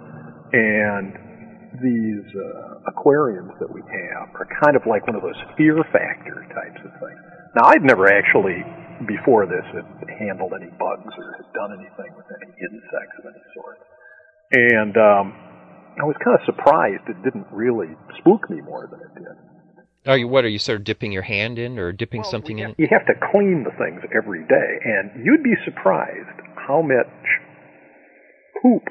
and 0.57 1.13
these 1.85 2.25
uh, 2.33 2.89
aquariums 2.89 3.53
that 3.61 3.69
we 3.69 3.85
have 3.85 4.33
are 4.33 4.49
kind 4.65 4.73
of 4.73 4.81
like 4.89 5.05
one 5.05 5.13
of 5.13 5.21
those 5.21 5.37
fear 5.53 5.77
factor 5.93 6.49
types 6.49 6.81
of 6.81 6.89
things. 6.97 7.21
Now, 7.53 7.69
I'd 7.77 7.85
never 7.85 8.09
actually 8.09 8.65
before 9.05 9.45
this 9.45 9.61
had 9.69 9.85
handled 10.17 10.57
any 10.57 10.73
bugs 10.81 11.13
or 11.13 11.37
had 11.37 11.49
done 11.53 11.77
anything 11.77 12.09
with 12.17 12.25
any 12.33 12.49
insects 12.65 13.21
of 13.21 13.29
any 13.29 13.45
sort, 13.53 13.77
and 14.49 14.97
um, 14.97 15.25
I 16.01 16.09
was 16.09 16.17
kind 16.25 16.33
of 16.33 16.43
surprised 16.49 17.05
it 17.05 17.21
didn't 17.21 17.53
really 17.53 17.93
spook 18.17 18.49
me 18.49 18.65
more 18.65 18.89
than 18.89 18.97
it 18.97 19.13
did. 19.13 19.37
Are 20.05 20.17
you 20.17 20.27
what? 20.27 20.45
Are 20.45 20.49
you 20.49 20.59
sort 20.59 20.77
of 20.79 20.83
dipping 20.83 21.11
your 21.11 21.23
hand 21.23 21.57
in, 21.59 21.79
or 21.79 21.91
dipping 21.91 22.21
Well, 22.21 22.29
something 22.31 22.57
we 22.57 22.61
in? 22.63 22.67
have- 22.69 22.79
You 22.79 22.87
have 22.91 23.05
to 23.07 23.13
clean 23.31 23.63
the 23.63 23.71
things 23.71 24.01
every 24.15 24.43
day, 24.43 24.79
and 24.83 25.25
you'd 25.25 25.43
be 25.43 25.55
surprised 25.65 26.29
how 26.67 26.81
much 26.81 27.07
poop 28.61 28.83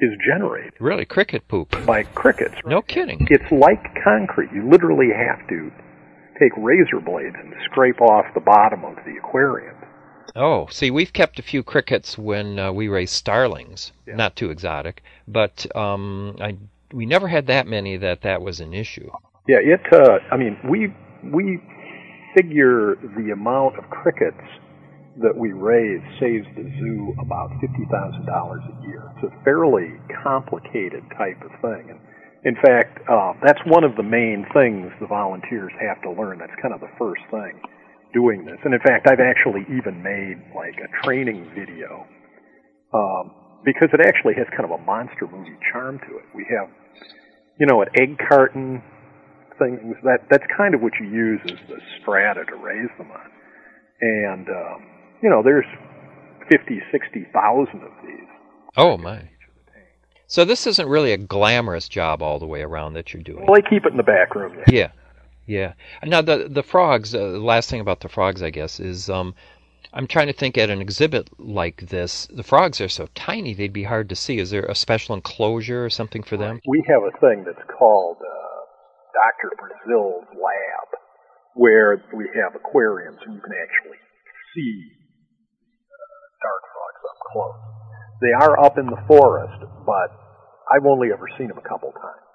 is 0.00 0.10
generated 0.26 0.72
Really, 0.80 1.04
cricket 1.04 1.46
poop? 1.48 1.74
by 1.86 2.02
crickets. 2.02 2.54
No 2.66 2.82
kidding. 2.82 3.26
It's 3.30 3.50
like 3.52 3.82
concrete. 4.02 4.50
You 4.52 4.68
literally 4.68 5.10
have 5.14 5.46
to 5.48 5.70
take 6.38 6.52
razor 6.56 7.00
blades 7.00 7.36
and 7.38 7.54
scrape 7.64 8.00
off 8.00 8.26
the 8.34 8.40
bottom 8.40 8.84
of 8.84 8.96
the 9.04 9.16
aquarium. 9.18 9.76
Oh, 10.34 10.66
see, 10.70 10.90
we've 10.90 11.12
kept 11.12 11.38
a 11.38 11.42
few 11.42 11.62
crickets 11.62 12.18
when 12.18 12.58
uh, 12.58 12.72
we 12.72 12.88
raised 12.88 13.12
starlings. 13.14 13.92
Yeah. 14.06 14.16
Not 14.16 14.34
too 14.34 14.50
exotic, 14.50 15.02
but 15.28 15.64
um, 15.76 16.36
I 16.40 16.56
we 16.92 17.06
never 17.06 17.28
had 17.28 17.46
that 17.48 17.66
many 17.66 17.96
that 17.98 18.22
that 18.22 18.40
was 18.42 18.60
an 18.60 18.72
issue. 18.74 19.10
Yeah, 19.46 19.58
it. 19.60 19.80
Uh, 19.92 20.18
I 20.32 20.36
mean, 20.36 20.56
we 20.68 20.88
we 21.32 21.60
figure 22.36 22.96
the 23.16 23.32
amount 23.32 23.76
of 23.78 23.84
crickets 23.90 24.40
that 25.22 25.36
we 25.36 25.52
raise 25.52 26.00
saves 26.18 26.46
the 26.56 26.64
zoo 26.80 27.14
about 27.20 27.50
fifty 27.60 27.84
thousand 27.92 28.26
dollars 28.26 28.62
a 28.64 28.88
year. 28.88 29.04
It's 29.16 29.32
a 29.32 29.44
fairly 29.44 29.92
complicated 30.22 31.04
type 31.18 31.40
of 31.44 31.52
thing, 31.60 31.90
and 31.92 32.00
in 32.44 32.56
fact, 32.64 32.98
uh, 33.08 33.32
that's 33.44 33.60
one 33.66 33.84
of 33.84 33.96
the 33.96 34.02
main 34.02 34.46
things 34.52 34.92
the 35.00 35.06
volunteers 35.06 35.72
have 35.80 36.00
to 36.02 36.10
learn. 36.12 36.38
That's 36.38 36.54
kind 36.60 36.74
of 36.74 36.80
the 36.80 36.92
first 36.98 37.22
thing 37.30 37.60
doing 38.12 38.44
this. 38.44 38.56
And 38.64 38.72
in 38.72 38.80
fact, 38.80 39.08
I've 39.08 39.20
actually 39.20 39.64
even 39.76 40.02
made 40.02 40.40
like 40.54 40.76
a 40.80 40.88
training 41.04 41.50
video 41.56 42.06
um, 42.94 43.32
because 43.64 43.88
it 43.92 44.00
actually 44.00 44.34
has 44.36 44.46
kind 44.56 44.64
of 44.64 44.72
a 44.72 44.82
monster 44.84 45.26
movie 45.26 45.56
charm 45.72 45.98
to 46.00 46.16
it. 46.16 46.24
We 46.34 46.46
have, 46.52 46.68
you 47.58 47.66
know, 47.66 47.82
an 47.82 47.88
egg 47.96 48.16
carton 48.28 48.82
things 49.58 49.96
that 50.04 50.18
that's 50.30 50.44
kind 50.56 50.74
of 50.74 50.80
what 50.80 50.92
you 51.00 51.06
use 51.06 51.40
as 51.44 51.58
the 51.68 51.80
strata 52.00 52.44
to 52.44 52.56
raise 52.56 52.90
them 52.98 53.10
on. 53.10 53.30
And 54.00 54.48
um, 54.48 54.86
you 55.22 55.30
know, 55.30 55.42
there's 55.42 55.66
fifty, 56.50 56.80
sixty 56.92 57.26
thousand 57.32 57.82
of 57.82 57.92
these. 58.04 58.28
Oh 58.76 58.96
my! 58.96 59.28
So 60.26 60.44
this 60.44 60.66
isn't 60.66 60.88
really 60.88 61.12
a 61.12 61.18
glamorous 61.18 61.88
job 61.88 62.22
all 62.22 62.38
the 62.38 62.46
way 62.46 62.62
around 62.62 62.94
that 62.94 63.12
you're 63.12 63.22
doing. 63.22 63.44
Well, 63.46 63.54
they 63.54 63.68
keep 63.68 63.84
it 63.84 63.92
in 63.92 63.96
the 63.96 64.02
back 64.02 64.34
room. 64.34 64.56
Yeah. 64.58 64.64
Yeah, 64.72 64.90
yeah. 65.46 65.72
Now 66.04 66.22
the 66.22 66.48
the 66.50 66.62
frogs. 66.62 67.14
Uh, 67.14 67.30
the 67.30 67.38
last 67.38 67.70
thing 67.70 67.80
about 67.80 68.00
the 68.00 68.08
frogs, 68.08 68.42
I 68.42 68.50
guess, 68.50 68.80
is 68.80 69.08
um, 69.08 69.34
I'm 69.92 70.06
trying 70.08 70.26
to 70.26 70.32
think 70.32 70.58
at 70.58 70.70
an 70.70 70.80
exhibit 70.80 71.28
like 71.38 71.88
this. 71.88 72.26
The 72.26 72.42
frogs 72.42 72.80
are 72.80 72.88
so 72.88 73.08
tiny; 73.14 73.54
they'd 73.54 73.72
be 73.72 73.84
hard 73.84 74.08
to 74.08 74.16
see. 74.16 74.38
Is 74.38 74.50
there 74.50 74.64
a 74.64 74.74
special 74.74 75.14
enclosure 75.14 75.84
or 75.84 75.90
something 75.90 76.22
for 76.22 76.36
them? 76.36 76.60
We 76.66 76.84
have 76.88 77.02
a 77.02 77.16
thing 77.20 77.44
that's 77.44 77.64
called 77.78 78.16
uh, 78.20 78.33
Dr. 79.14 79.54
Brazil's 79.56 80.26
lab, 80.34 80.88
where 81.54 82.02
we 82.12 82.26
have 82.34 82.54
aquariums 82.58 83.18
and 83.24 83.34
you 83.34 83.40
can 83.40 83.54
actually 83.54 84.00
see 84.54 84.74
uh, 85.86 86.24
dart 86.42 86.64
frogs 86.74 87.02
up 87.06 87.18
close. 87.30 87.60
They 88.22 88.34
are 88.34 88.54
up 88.58 88.78
in 88.78 88.86
the 88.86 89.00
forest, 89.06 89.62
but 89.86 90.08
I've 90.70 90.86
only 90.86 91.08
ever 91.12 91.28
seen 91.38 91.48
them 91.48 91.58
a 91.58 91.68
couple 91.68 91.92
times. 91.92 92.26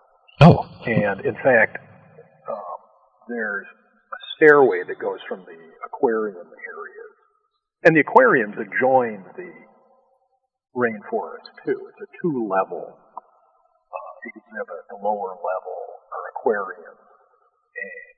Oh, 0.41 0.63
And 0.87 1.19
in 1.25 1.35
fact, 1.43 1.77
um, 2.47 2.79
there's 3.27 3.67
a 3.67 4.19
stairway 4.37 4.83
that 4.87 4.99
goes 4.99 5.19
from 5.27 5.43
the 5.43 5.59
aquarium 5.85 6.47
areas. 6.47 7.11
And 7.83 7.95
the 7.95 8.01
aquariums 8.01 8.55
adjoin 8.55 9.23
the 9.35 9.51
rainforest 10.75 11.47
too. 11.65 11.79
It's 11.91 12.01
a 12.03 12.09
two 12.21 12.47
level 12.47 12.95
uh, 12.95 14.13
exhibit. 14.27 14.83
The 14.91 14.99
lower 14.99 15.35
level 15.35 15.78
are 16.45 16.61
aquariums 16.73 17.03
and 17.75 18.15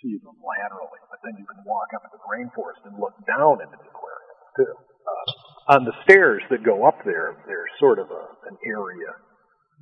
see 0.00 0.16
them 0.20 0.36
laterally, 0.40 1.00
but 1.08 1.20
then 1.24 1.36
you 1.36 1.44
can 1.44 1.60
walk 1.64 1.92
up 1.96 2.04
to 2.08 2.16
the 2.16 2.24
rainforest 2.28 2.80
and 2.84 2.96
look 3.00 3.16
down 3.28 3.60
into 3.60 3.76
the 3.76 3.88
aquariums 3.88 4.44
too. 4.56 4.74
Uh, 4.76 5.76
on 5.76 5.84
the 5.84 5.94
stairs 6.04 6.42
that 6.50 6.64
go 6.64 6.84
up 6.84 7.00
there, 7.04 7.36
there's 7.46 7.70
sort 7.80 7.98
of 7.98 8.10
a, 8.10 8.24
an 8.48 8.56
area 8.66 9.12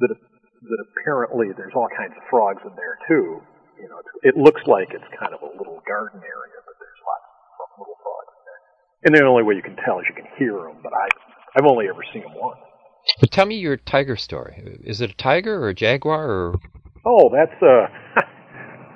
that 0.00 0.14
that 0.58 0.80
apparently 0.90 1.54
there's 1.56 1.72
all 1.74 1.86
kinds 1.96 2.12
of 2.18 2.22
frogs 2.30 2.58
in 2.66 2.74
there 2.74 2.98
too. 3.06 3.38
You 3.78 3.86
know, 3.86 3.98
it 4.26 4.34
looks 4.36 4.60
like 4.66 4.90
it's 4.90 5.06
kind 5.14 5.30
of 5.30 5.40
a 5.42 5.50
little 5.54 5.78
garden 5.86 6.18
area, 6.18 6.58
but 6.66 6.74
there's 6.82 7.00
lots 7.06 7.26
of 7.62 7.78
little 7.78 7.94
frogs 8.02 8.32
in 8.34 8.42
there. 8.42 8.62
And 9.06 9.10
the 9.14 9.22
only 9.22 9.46
way 9.46 9.54
you 9.54 9.62
can 9.62 9.78
tell 9.86 10.02
is 10.02 10.06
you 10.10 10.18
can 10.18 10.26
hear 10.36 10.54
them, 10.58 10.82
but 10.82 10.92
I 10.92 11.06
I've 11.56 11.66
only 11.66 11.86
ever 11.88 12.02
seen 12.12 12.22
them 12.22 12.34
once. 12.34 12.58
but 13.20 13.30
tell 13.30 13.46
me 13.46 13.54
your 13.56 13.76
tiger 13.76 14.16
story. 14.16 14.78
Is 14.82 15.00
it 15.00 15.10
a 15.10 15.16
tiger 15.16 15.62
or 15.62 15.68
a 15.70 15.74
jaguar 15.74 16.26
or? 16.28 16.54
Oh, 17.08 17.32
that's 17.32 17.56
uh 17.64 17.88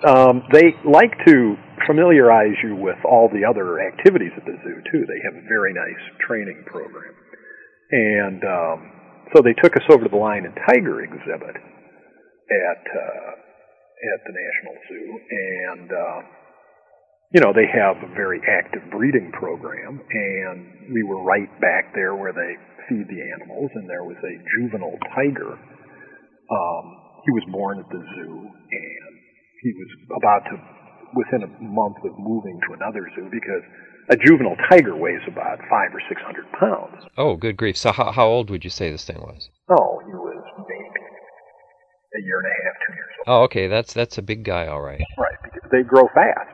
um 0.12 0.42
they 0.52 0.76
like 0.84 1.16
to 1.26 1.56
familiarize 1.88 2.60
you 2.62 2.76
with 2.76 3.00
all 3.08 3.32
the 3.32 3.48
other 3.48 3.80
activities 3.80 4.32
at 4.36 4.44
the 4.44 4.56
zoo 4.60 4.78
too. 4.92 5.02
They 5.08 5.20
have 5.24 5.34
a 5.34 5.48
very 5.48 5.72
nice 5.72 6.04
training 6.28 6.62
program. 6.66 7.14
And 7.90 8.44
um 8.44 8.78
so 9.34 9.40
they 9.40 9.56
took 9.64 9.72
us 9.76 9.86
over 9.88 10.04
to 10.04 10.10
the 10.12 10.20
lion 10.20 10.44
and 10.44 10.54
tiger 10.68 11.00
exhibit 11.00 11.56
at 11.56 12.82
uh 12.92 13.30
at 14.02 14.20
the 14.28 14.34
National 14.36 14.76
Zoo 14.88 15.08
and 15.30 15.88
uh 15.90 16.20
you 17.32 17.40
know, 17.40 17.52
they 17.56 17.64
have 17.64 17.96
a 18.04 18.12
very 18.14 18.40
active 18.44 18.82
breeding 18.92 19.32
program, 19.32 20.00
and 20.12 20.92
we 20.92 21.02
were 21.02 21.24
right 21.24 21.48
back 21.64 21.88
there 21.94 22.14
where 22.14 22.32
they 22.32 22.52
feed 22.88 23.08
the 23.08 23.24
animals, 23.32 23.70
and 23.74 23.88
there 23.88 24.04
was 24.04 24.20
a 24.20 24.34
juvenile 24.52 25.00
tiger. 25.16 25.56
Um, 26.52 26.84
he 27.24 27.30
was 27.30 27.44
born 27.50 27.78
at 27.78 27.88
the 27.88 27.98
zoo, 27.98 28.36
and 28.38 29.12
he 29.62 29.70
was 29.72 29.90
about 30.16 30.42
to, 30.50 30.58
within 31.14 31.42
a 31.46 31.50
month 31.62 31.98
of 32.04 32.18
moving 32.18 32.58
to 32.68 32.74
another 32.74 33.08
zoo, 33.14 33.28
because 33.30 33.62
a 34.10 34.16
juvenile 34.16 34.56
tiger 34.68 34.96
weighs 34.96 35.22
about 35.28 35.58
five 35.70 35.94
or 35.94 36.02
six 36.08 36.20
hundred 36.22 36.50
pounds. 36.58 37.06
Oh, 37.16 37.36
good 37.36 37.56
grief! 37.56 37.76
So 37.76 37.92
how 37.92 38.10
how 38.12 38.26
old 38.26 38.50
would 38.50 38.64
you 38.64 38.70
say 38.70 38.90
this 38.90 39.04
thing 39.04 39.18
was? 39.18 39.48
Oh, 39.70 40.00
he 40.04 40.12
was 40.12 40.42
maybe 40.58 41.02
a 42.14 42.20
year 42.26 42.38
and 42.38 42.46
a 42.46 42.56
half, 42.64 42.74
two 42.86 42.92
years 42.94 43.12
old. 43.18 43.26
Oh, 43.28 43.42
okay. 43.44 43.68
That's 43.68 43.92
that's 43.94 44.18
a 44.18 44.22
big 44.22 44.44
guy, 44.44 44.66
all 44.66 44.82
right. 44.82 45.00
Right, 45.16 45.38
because 45.42 45.70
they 45.70 45.82
grow 45.82 46.08
fast, 46.14 46.50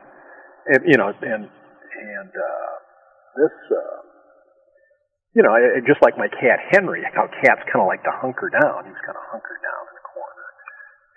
and 0.67 0.81
you 0.85 0.97
know, 0.97 1.09
and 1.09 1.49
and 1.49 2.29
uh, 2.29 2.71
this, 3.35 3.55
uh, 3.73 3.97
you 5.33 5.43
know, 5.43 5.51
just 5.87 6.01
like 6.01 6.17
my 6.17 6.27
cat 6.27 6.59
Henry, 6.71 7.01
how 7.13 7.27
cats 7.43 7.61
kind 7.71 7.81
of 7.81 7.87
like 7.87 8.03
to 8.03 8.13
hunker 8.13 8.49
down. 8.61 8.85
He 8.85 8.91
was 8.91 9.01
kind 9.05 9.17
of 9.17 9.25
hunkered 9.33 9.61
down 9.65 9.69
in 9.69 9.69
the 9.69 9.69
corner, 9.69 9.78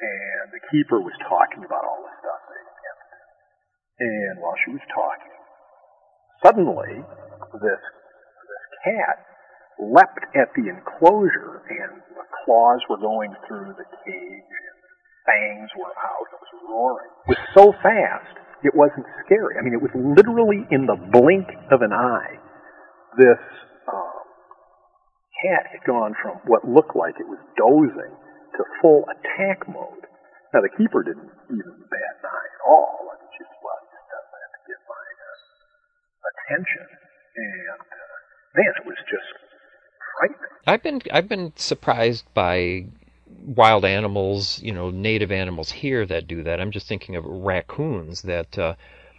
and 0.02 0.50
the 0.50 0.62
keeper 0.74 0.98
was 0.98 1.14
talking 1.30 1.62
about 1.62 1.86
all 1.86 2.02
the 2.02 2.14
stuff 2.18 2.40
they 2.50 2.62
had. 2.66 2.98
And 4.02 4.34
while 4.42 4.58
she 4.66 4.74
was 4.74 4.82
talking, 4.90 5.34
suddenly 6.42 7.06
this 7.62 7.82
this 8.42 8.64
cat 8.82 9.16
leapt 9.78 10.26
at 10.34 10.50
the 10.58 10.66
enclosure, 10.66 11.62
and 11.70 12.02
the 12.18 12.26
claws 12.42 12.82
were 12.90 12.98
going 12.98 13.30
through 13.46 13.74
the 13.78 13.86
cage, 14.02 14.50
and 14.50 14.76
the 14.82 14.94
fangs 15.26 15.70
were 15.78 15.94
out. 15.94 16.26
It 16.34 16.40
was 16.42 16.52
roaring. 16.66 17.12
It 17.26 17.38
was 17.38 17.42
so 17.54 17.64
fast, 17.82 18.34
it 18.66 18.74
wasn't 18.74 19.06
scary. 19.24 19.54
I 19.58 19.62
mean, 19.62 19.74
it 19.74 19.82
was 19.82 19.94
literally 19.94 20.66
in 20.70 20.86
the 20.86 20.98
blink 20.98 21.46
of 21.70 21.82
an 21.82 21.94
eye. 21.94 22.42
This 23.18 23.42
um, 23.86 24.22
cat 25.46 25.70
had 25.70 25.82
gone 25.86 26.14
from 26.22 26.42
what 26.46 26.66
looked 26.66 26.94
like 26.96 27.18
it 27.18 27.26
was 27.26 27.38
dozing 27.54 28.14
to 28.62 28.70
full 28.80 29.04
attack 29.10 29.66
mode. 29.66 30.06
Now 30.54 30.62
the 30.62 30.70
keeper 30.70 31.02
didn't 31.02 31.32
even 31.50 31.74
bat 31.90 32.14
an 32.22 32.30
eye 32.30 32.48
at 32.54 32.62
all. 32.68 33.10
I 33.10 33.18
mean, 33.18 33.30
she 33.34 33.42
just 33.42 33.58
well, 33.58 33.82
just 33.90 34.06
doesn't 34.06 34.38
have 34.38 34.54
to 34.54 34.62
get 34.70 34.80
my 34.86 35.04
uh, 35.18 36.30
attention. 36.30 36.86
And 37.34 37.82
uh, 37.90 38.16
man, 38.54 38.72
it 38.78 38.86
was 38.86 39.00
just 39.10 39.30
frightening. 40.14 40.52
I've 40.66 40.82
been 40.82 41.02
I've 41.10 41.28
been 41.28 41.52
surprised 41.56 42.24
by 42.34 42.86
wild 43.44 43.84
animals, 43.84 44.60
you 44.62 44.72
know, 44.72 44.90
native 44.90 45.32
animals 45.32 45.72
here 45.72 46.06
that 46.06 46.28
do 46.28 46.42
that. 46.44 46.60
I'm 46.60 46.70
just 46.70 46.86
thinking 46.86 47.16
of 47.16 47.24
raccoons 47.24 48.22
that 48.22 48.58
uh, 48.58 48.74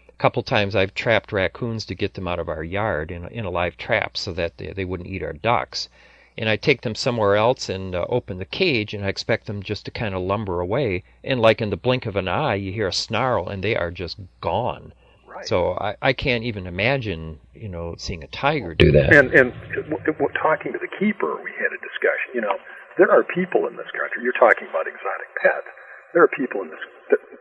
a 0.08 0.21
couple 0.21 0.43
times 0.43 0.75
I've 0.75 0.93
trapped 0.93 1.34
raccoons 1.34 1.86
to 1.86 1.95
get 1.95 2.13
them 2.13 2.27
out 2.27 2.39
of 2.39 2.47
our 2.47 2.63
yard 2.63 3.12
in 3.12 3.25
a, 3.25 3.27
in 3.27 3.45
a 3.45 3.49
live 3.49 3.75
trap 3.75 4.15
so 4.15 4.32
that 4.34 4.58
they, 4.58 4.71
they 4.71 4.86
wouldn't 4.86 5.10
eat 5.10 5.23
our 5.23 5.34
ducks. 5.34 5.89
And 6.37 6.49
I 6.49 6.55
take 6.55 6.81
them 6.81 6.95
somewhere 6.95 7.35
else 7.35 7.69
and 7.69 7.93
uh, 7.93 8.05
open 8.09 8.39
the 8.39 8.45
cage, 8.45 8.93
and 8.93 9.05
I 9.05 9.09
expect 9.09 9.45
them 9.45 9.61
just 9.61 9.85
to 9.85 9.91
kind 9.91 10.15
of 10.15 10.21
lumber 10.21 10.59
away. 10.59 11.03
And 11.23 11.39
like 11.39 11.61
in 11.61 11.69
the 11.69 11.77
blink 11.77 12.05
of 12.05 12.15
an 12.15 12.27
eye, 12.27 12.55
you 12.55 12.71
hear 12.71 12.87
a 12.87 12.93
snarl, 12.93 13.47
and 13.49 13.63
they 13.63 13.75
are 13.75 13.91
just 13.91 14.17
gone. 14.41 14.93
Right. 15.27 15.45
So 15.45 15.73
I, 15.73 15.95
I 16.01 16.13
can't 16.13 16.43
even 16.43 16.67
imagine, 16.67 17.39
you 17.53 17.69
know, 17.69 17.95
seeing 17.97 18.23
a 18.23 18.27
tiger 18.27 18.73
do 18.75 18.91
that. 18.91 19.15
And 19.15 19.33
and 19.33 19.53
w- 19.89 20.05
w- 20.05 20.33
talking 20.41 20.73
to 20.73 20.79
the 20.79 20.89
keeper, 20.99 21.37
we 21.41 21.51
had 21.57 21.73
a 21.73 21.81
discussion. 21.81 22.33
You 22.33 22.41
know, 22.41 22.57
there 22.97 23.09
are 23.09 23.23
people 23.23 23.65
in 23.65 23.77
this 23.77 23.89
country. 23.97 24.21
You're 24.21 24.37
talking 24.37 24.69
about 24.69 24.85
exotic 24.85 25.29
pets. 25.41 25.69
There 26.13 26.21
are 26.21 26.29
people 26.37 26.61
in 26.61 26.69
this. 26.69 26.81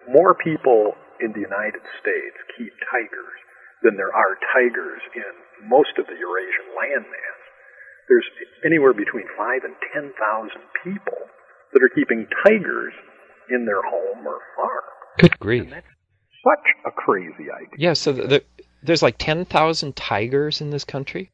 More 0.09 0.35
people 0.35 0.97
in 1.21 1.33
the 1.33 1.45
United 1.45 1.85
States 2.01 2.37
keep 2.57 2.73
tigers 2.91 3.39
than 3.85 3.97
there 3.97 4.13
are 4.13 4.41
tigers 4.57 5.03
in 5.15 5.69
most 5.69 5.95
of 6.01 6.07
the 6.07 6.17
Eurasian 6.17 6.73
landmass. 6.73 7.42
There's 8.09 8.27
anywhere 8.65 8.93
between 8.93 9.25
five 9.37 9.63
and 9.65 9.75
ten 9.93 10.13
thousand 10.19 10.63
people 10.85 11.19
that 11.73 11.83
are 11.83 11.93
keeping 11.95 12.27
tigers 12.45 12.93
in 13.51 13.65
their 13.65 13.83
home 13.83 14.27
or 14.27 14.39
farm. 14.57 14.85
Good 15.19 15.39
grief. 15.39 15.71
Such 15.71 16.69
a 16.87 16.91
crazy 16.91 17.51
idea. 17.51 17.77
Yeah, 17.79 17.93
so 17.93 18.13
the, 18.13 18.27
the, 18.27 18.45
there's 18.83 19.03
like 19.03 19.17
10,000 19.19 19.95
tigers 19.95 20.61
in 20.61 20.71
this 20.71 20.85
country? 20.85 21.31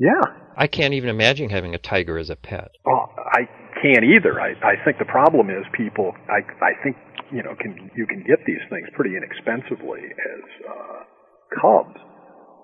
Yeah. 0.00 0.20
I 0.56 0.66
can't 0.66 0.94
even 0.94 1.10
imagine 1.10 1.50
having 1.50 1.74
a 1.74 1.78
tiger 1.78 2.18
as 2.18 2.30
a 2.30 2.36
pet. 2.36 2.70
Oh, 2.86 3.06
I 3.32 3.48
can't 3.82 4.04
either. 4.04 4.40
I, 4.40 4.52
I 4.64 4.74
think 4.84 4.98
the 4.98 5.04
problem 5.04 5.50
is 5.50 5.64
people. 5.76 6.12
I 6.28 6.40
I 6.64 6.72
think 6.82 6.96
you 7.32 7.42
know 7.42 7.54
can 7.60 7.90
you 7.94 8.06
can 8.06 8.24
get 8.26 8.40
these 8.46 8.60
things 8.70 8.88
pretty 8.94 9.16
inexpensively 9.16 10.00
as 10.00 10.42
uh, 10.68 11.00
cubs, 11.60 12.00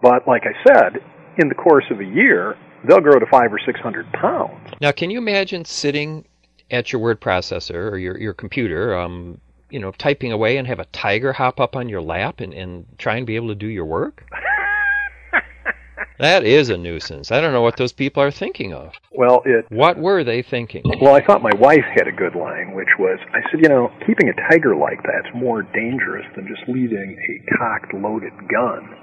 but 0.03 0.27
like 0.27 0.43
I 0.45 0.57
said, 0.67 1.01
in 1.39 1.49
the 1.49 1.55
course 1.55 1.85
of 1.91 2.01
a 2.01 2.05
year, 2.05 2.57
they'll 2.87 3.01
grow 3.01 3.19
to 3.19 3.27
five 3.27 3.53
or 3.53 3.59
six 3.65 3.81
hundred 3.81 4.11
pounds. 4.13 4.73
Now, 4.81 4.93
can 4.93 5.11
you 5.11 5.19
imagine 5.19 5.65
sitting 5.65 6.25
at 6.71 6.93
your 6.93 7.01
word 7.01 7.21
processor 7.21 7.91
or 7.91 7.99
your 7.99 8.19
your 8.19 8.35
computer, 8.35 8.99
um, 8.99 9.41
you 9.71 9.79
know, 9.79 9.93
typing 9.93 10.33
away 10.33 10.57
and 10.57 10.67
have 10.67 10.81
a 10.81 10.87
tiger 10.87 11.33
hop 11.33 11.61
up 11.61 11.77
on 11.77 11.89
your 11.89 12.03
lap 12.03 12.41
and, 12.41 12.53
and 12.53 12.87
try 12.99 13.17
and 13.17 13.27
be 13.27 13.37
able 13.37 13.49
to 13.49 13.55
do 13.55 13.67
your 13.67 13.85
work? 13.87 14.25
that 16.19 16.45
is 16.45 16.69
a 16.69 16.77
nuisance. 16.77 17.31
I 17.31 17.41
don't 17.41 17.53
know 17.53 17.63
what 17.63 17.77
those 17.77 17.93
people 17.93 18.23
are 18.23 18.31
thinking 18.31 18.73
of. 18.73 18.93
Well, 19.13 19.43
it. 19.45 19.67
What 19.71 19.99
were 19.99 20.25
they 20.25 20.43
thinking? 20.43 20.83
Well, 21.01 21.15
I 21.15 21.25
thought 21.25 21.43
my 21.43 21.55
wife 21.59 21.85
had 21.95 22.07
a 22.07 22.13
good 22.13 22.35
line, 22.35 22.75
which 22.75 22.89
was, 22.99 23.19
I 23.33 23.41
said, 23.51 23.61
you 23.63 23.69
know, 23.69 23.91
keeping 24.07 24.29
a 24.29 24.35
tiger 24.51 24.77
like 24.77 25.03
that's 25.03 25.35
more 25.35 25.63
dangerous 25.63 26.27
than 26.37 26.47
just 26.47 26.69
leaving 26.69 27.19
a 27.19 27.57
cocked, 27.57 27.95
loaded 27.95 28.33
gun 28.49 28.95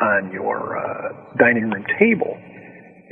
on 0.00 0.32
your 0.32 0.78
uh, 0.78 1.12
dining 1.38 1.70
room 1.70 1.84
table. 1.98 2.38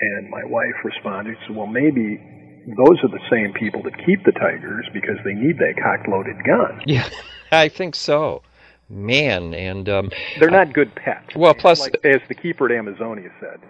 And 0.00 0.30
my 0.30 0.44
wife 0.44 0.74
responded, 0.84 1.36
said, 1.46 1.56
well, 1.56 1.66
maybe 1.66 2.18
those 2.66 2.98
are 3.02 3.08
the 3.08 3.20
same 3.30 3.52
people 3.52 3.82
that 3.82 3.96
keep 4.06 4.24
the 4.24 4.32
tigers 4.32 4.86
because 4.92 5.16
they 5.24 5.34
need 5.34 5.58
that 5.58 5.74
cocked, 5.82 6.08
loaded 6.08 6.36
gun. 6.44 6.80
Yeah, 6.86 7.08
I 7.52 7.68
think 7.68 7.94
so. 7.94 8.42
Man, 8.88 9.54
and 9.54 9.88
um, 9.88 10.10
They're 10.40 10.50
not 10.50 10.72
good 10.72 10.94
pets. 10.94 11.36
Well, 11.36 11.54
plus- 11.54 11.80
like, 11.80 11.94
as 12.04 12.20
the 12.28 12.34
keeper 12.34 12.66
at 12.66 12.76
Amazonia 12.76 13.30
said, 13.40 13.60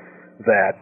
that 0.46 0.72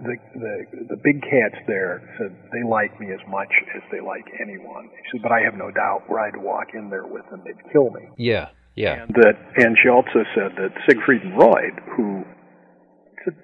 the 0.00 0.14
the 0.34 0.86
the 0.90 0.96
big 1.02 1.20
cats 1.22 1.58
there 1.66 2.00
said 2.18 2.30
they 2.52 2.62
like 2.62 3.00
me 3.00 3.10
as 3.12 3.18
much 3.28 3.50
as 3.74 3.82
they 3.90 4.00
like 4.00 4.24
anyone. 4.40 4.84
He 4.84 5.02
said, 5.10 5.22
but 5.22 5.32
I 5.32 5.40
have 5.40 5.54
no 5.54 5.72
doubt 5.72 6.08
were 6.08 6.20
I 6.20 6.30
to 6.30 6.38
walk 6.38 6.68
in 6.74 6.90
there 6.90 7.06
with 7.06 7.28
them, 7.30 7.42
they'd 7.44 7.58
kill 7.72 7.90
me. 7.90 8.02
yeah, 8.16 8.50
yeah. 8.76 9.02
And 9.02 9.14
that, 9.16 9.34
and 9.56 9.76
she 9.82 9.88
also 9.88 10.22
said 10.36 10.54
that 10.56 10.70
Siegfried 10.86 11.22
and 11.22 11.36
Roy, 11.36 11.70
who 11.96 12.22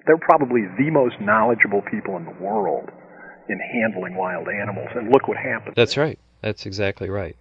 they're 0.05 0.17
probably 0.17 0.61
the 0.77 0.89
most 0.91 1.15
knowledgeable 1.21 1.81
people 1.89 2.17
in 2.17 2.25
the 2.25 2.43
world 2.43 2.89
in 3.49 3.59
handling 3.59 4.15
wild 4.15 4.47
animals, 4.47 4.89
and 4.95 5.11
look 5.11 5.27
what 5.27 5.37
happened. 5.37 5.75
That's 5.75 5.97
right. 5.97 6.19
That's 6.41 6.65
exactly 6.65 7.09
right. 7.09 7.35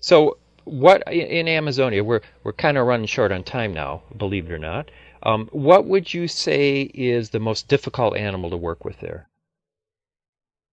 So, 0.00 0.38
what 0.64 1.02
in 1.12 1.48
Amazonia? 1.48 2.02
We're 2.04 2.20
we're 2.44 2.52
kind 2.52 2.76
of 2.76 2.86
running 2.86 3.06
short 3.06 3.32
on 3.32 3.44
time 3.44 3.72
now, 3.72 4.02
believe 4.16 4.46
it 4.50 4.52
or 4.52 4.58
not. 4.58 4.90
Um, 5.22 5.48
what 5.52 5.86
would 5.86 6.12
you 6.12 6.28
say 6.28 6.82
is 6.82 7.30
the 7.30 7.40
most 7.40 7.68
difficult 7.68 8.16
animal 8.16 8.50
to 8.50 8.56
work 8.56 8.84
with 8.84 9.00
there? 9.00 9.28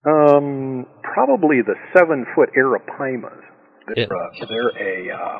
Um, 0.05 0.85
probably 1.01 1.61
the 1.65 1.75
seven 1.97 2.25
foot 2.35 2.49
Arapaimas. 2.55 3.41
They're, 3.87 4.05
Yeah. 4.05 4.05
uh, 4.05 4.45
they're 4.47 4.69
a 4.69 5.11
uh, 5.11 5.39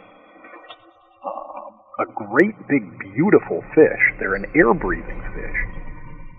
uh, 1.28 1.70
a 2.00 2.06
great 2.14 2.56
big 2.68 2.84
beautiful 3.16 3.62
fish. 3.74 4.04
They're 4.20 4.36
an 4.36 4.46
air 4.56 4.74
breathing 4.74 5.22
fish, 5.34 5.60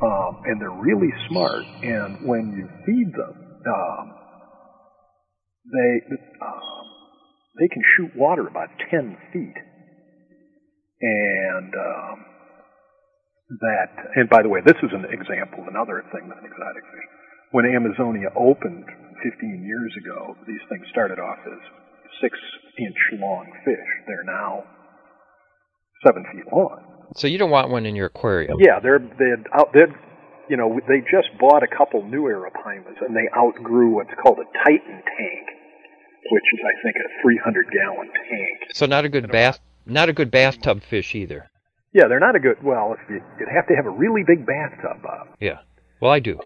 um, 0.03 0.43
and 0.45 0.61
they're 0.61 0.71
really 0.71 1.13
smart. 1.29 1.65
And 1.83 2.27
when 2.27 2.53
you 2.53 2.69
feed 2.85 3.13
them, 3.13 3.35
um, 3.67 4.07
they 5.73 5.93
um, 6.45 6.85
they 7.59 7.69
can 7.69 7.83
shoot 7.97 8.11
water 8.17 8.47
about 8.47 8.69
ten 8.91 9.17
feet, 9.33 9.57
and 11.01 11.73
um, 11.75 12.17
that. 13.61 13.91
And 14.17 14.29
by 14.29 14.43
the 14.43 14.49
way, 14.49 14.61
this 14.65 14.77
is 14.83 14.91
an 14.93 15.07
example 15.11 15.63
of 15.63 15.69
another 15.69 16.05
thing 16.13 16.29
with 16.29 16.39
an 16.39 16.45
exotic 16.45 16.85
fish 16.85 17.09
when 17.57 17.67
Amazonia 17.67 18.29
opened 18.35 18.85
15 19.23 19.65
years 19.65 19.93
ago, 19.97 20.37
these 20.47 20.61
things 20.69 20.85
started 20.91 21.19
off 21.19 21.39
as 21.47 21.61
six 22.21 22.37
inch 22.79 23.01
long 23.21 23.47
fish. 23.65 23.91
They're 24.07 24.27
now 24.27 24.65
seven 26.05 26.25
feet 26.33 26.45
long. 26.53 26.83
So 27.15 27.27
you 27.27 27.39
don't 27.39 27.51
want 27.51 27.71
one 27.71 27.87
in 27.87 27.95
your 27.95 28.07
aquarium. 28.07 28.59
Yeah, 28.61 28.81
they're 28.81 28.99
they'd 28.99 29.47
out 29.53 29.73
they'd 29.73 29.95
you 30.49 30.57
know 30.57 30.81
they 30.89 31.01
just 31.01 31.29
bought 31.39 31.63
a 31.63 31.69
couple 31.69 32.03
new 32.03 32.23
Arapaimas 32.23 32.99
and 33.07 33.15
they 33.15 33.29
outgrew 33.37 33.95
what's 33.95 34.11
called 34.23 34.39
a 34.39 34.49
Titan 34.65 35.03
tank, 35.03 35.47
which 36.31 36.45
is 36.53 36.61
I 36.65 36.75
think 36.83 36.97
a 36.97 37.23
300 37.23 37.67
gallon 37.71 38.11
tank. 38.29 38.71
So 38.73 38.87
not 38.87 39.05
a 39.05 39.09
good 39.09 39.31
bath, 39.31 39.61
not 39.87 40.09
a 40.09 40.13
good 40.13 40.31
bathtub 40.31 40.83
fish 40.83 41.15
either. 41.15 41.49
Yeah, 41.93 42.09
they're 42.09 42.21
not 42.21 42.37
a 42.37 42.41
good. 42.41 42.63
Well, 42.63 42.95
if 42.99 43.01
you, 43.09 43.23
you'd 43.39 43.49
have 43.55 43.67
to 43.69 43.75
have 43.75 43.87
a 43.87 43.91
really 43.91 44.23
big 44.27 44.45
bathtub, 44.45 45.03
Bob. 45.03 45.29
Yeah. 45.41 45.65
Well, 46.01 46.11
I 46.11 46.21
do. 46.21 46.39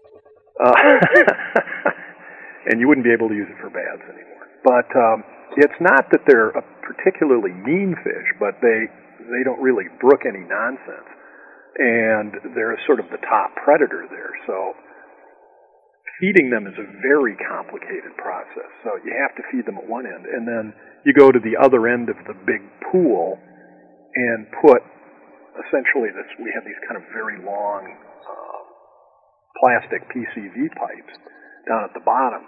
Uh, 0.63 0.71
and 2.67 2.79
you 2.79 2.87
wouldn't 2.87 3.03
be 3.03 3.11
able 3.11 3.27
to 3.27 3.35
use 3.35 3.49
it 3.49 3.59
for 3.59 3.69
baths 3.69 4.05
anymore. 4.07 4.47
But 4.63 4.87
um, 4.95 5.23
it's 5.57 5.75
not 5.81 6.07
that 6.11 6.21
they're 6.27 6.55
a 6.55 6.63
particularly 6.85 7.51
mean 7.51 7.95
fish, 8.03 8.29
but 8.39 8.55
they 8.61 8.87
they 9.29 9.43
don't 9.43 9.61
really 9.61 9.85
brook 9.99 10.25
any 10.25 10.41
nonsense, 10.45 11.09
and 11.77 12.55
they're 12.55 12.77
sort 12.87 12.99
of 12.99 13.07
the 13.13 13.21
top 13.25 13.53
predator 13.63 14.07
there. 14.09 14.33
So 14.47 14.73
feeding 16.19 16.49
them 16.49 16.65
is 16.67 16.77
a 16.77 16.87
very 17.01 17.35
complicated 17.37 18.13
process. 18.17 18.69
So 18.83 18.97
you 19.05 19.13
have 19.17 19.33
to 19.37 19.43
feed 19.51 19.65
them 19.65 19.77
at 19.77 19.87
one 19.87 20.05
end, 20.05 20.25
and 20.25 20.47
then 20.47 20.73
you 21.05 21.13
go 21.13 21.31
to 21.31 21.39
the 21.39 21.57
other 21.57 21.87
end 21.87 22.09
of 22.09 22.17
the 22.25 22.37
big 22.45 22.61
pool 22.91 23.37
and 24.15 24.45
put 24.61 24.81
essentially 25.67 26.09
this. 26.13 26.27
We 26.39 26.51
have 26.55 26.65
these 26.65 26.79
kind 26.87 26.97
of 26.97 27.05
very 27.13 27.41
long. 27.41 27.85
Um, 28.25 28.61
plastic 29.61 30.01
PCV 30.09 30.73
pipes 30.73 31.15
down 31.69 31.85
at 31.85 31.93
the 31.93 32.01
bottom 32.01 32.41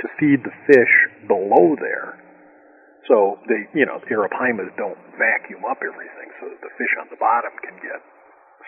to 0.00 0.06
feed 0.20 0.44
the 0.44 0.54
fish 0.70 0.94
below 1.26 1.74
there. 1.80 2.22
So 3.08 3.38
they, 3.46 3.70
you 3.74 3.86
know, 3.86 4.02
the 4.02 4.12
Arapaimas 4.14 4.74
don't 4.74 4.98
vacuum 5.14 5.62
up 5.64 5.78
everything 5.78 6.28
so 6.42 6.50
that 6.50 6.60
the 6.60 6.72
fish 6.74 6.94
on 6.98 7.06
the 7.10 7.20
bottom 7.22 7.54
can 7.62 7.78
get 7.78 8.02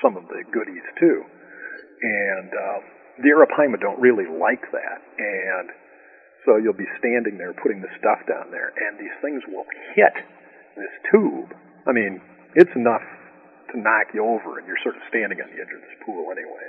some 0.03 0.15
of 0.15 0.25
the 0.31 0.47
goodies 0.55 0.87
too. 0.99 1.27
And 1.27 2.51
um, 2.55 2.81
the 3.19 3.35
Arapaima 3.35 3.83
don't 3.83 3.99
really 3.99 4.31
like 4.31 4.63
that. 4.71 4.99
And 5.19 5.71
So 6.47 6.57
you'll 6.57 6.79
be 6.79 6.89
standing 6.99 7.37
there 7.37 7.53
putting 7.53 7.83
the 7.83 7.91
stuff 7.99 8.23
down 8.31 8.51
there, 8.55 8.71
and 8.73 8.97
these 8.97 9.13
things 9.21 9.43
will 9.51 9.67
hit 9.95 10.15
this 10.79 10.95
tube. 11.11 11.51
I 11.87 11.93
mean, 11.93 12.23
it's 12.55 12.71
enough 12.77 13.03
to 13.73 13.75
knock 13.77 14.15
you 14.15 14.25
over, 14.25 14.59
and 14.59 14.67
you're 14.67 14.81
sort 14.83 14.97
of 14.97 15.03
standing 15.11 15.43
on 15.43 15.49
the 15.51 15.59
edge 15.61 15.73
of 15.75 15.81
this 15.83 15.97
pool 16.07 16.31
anyway. 16.31 16.67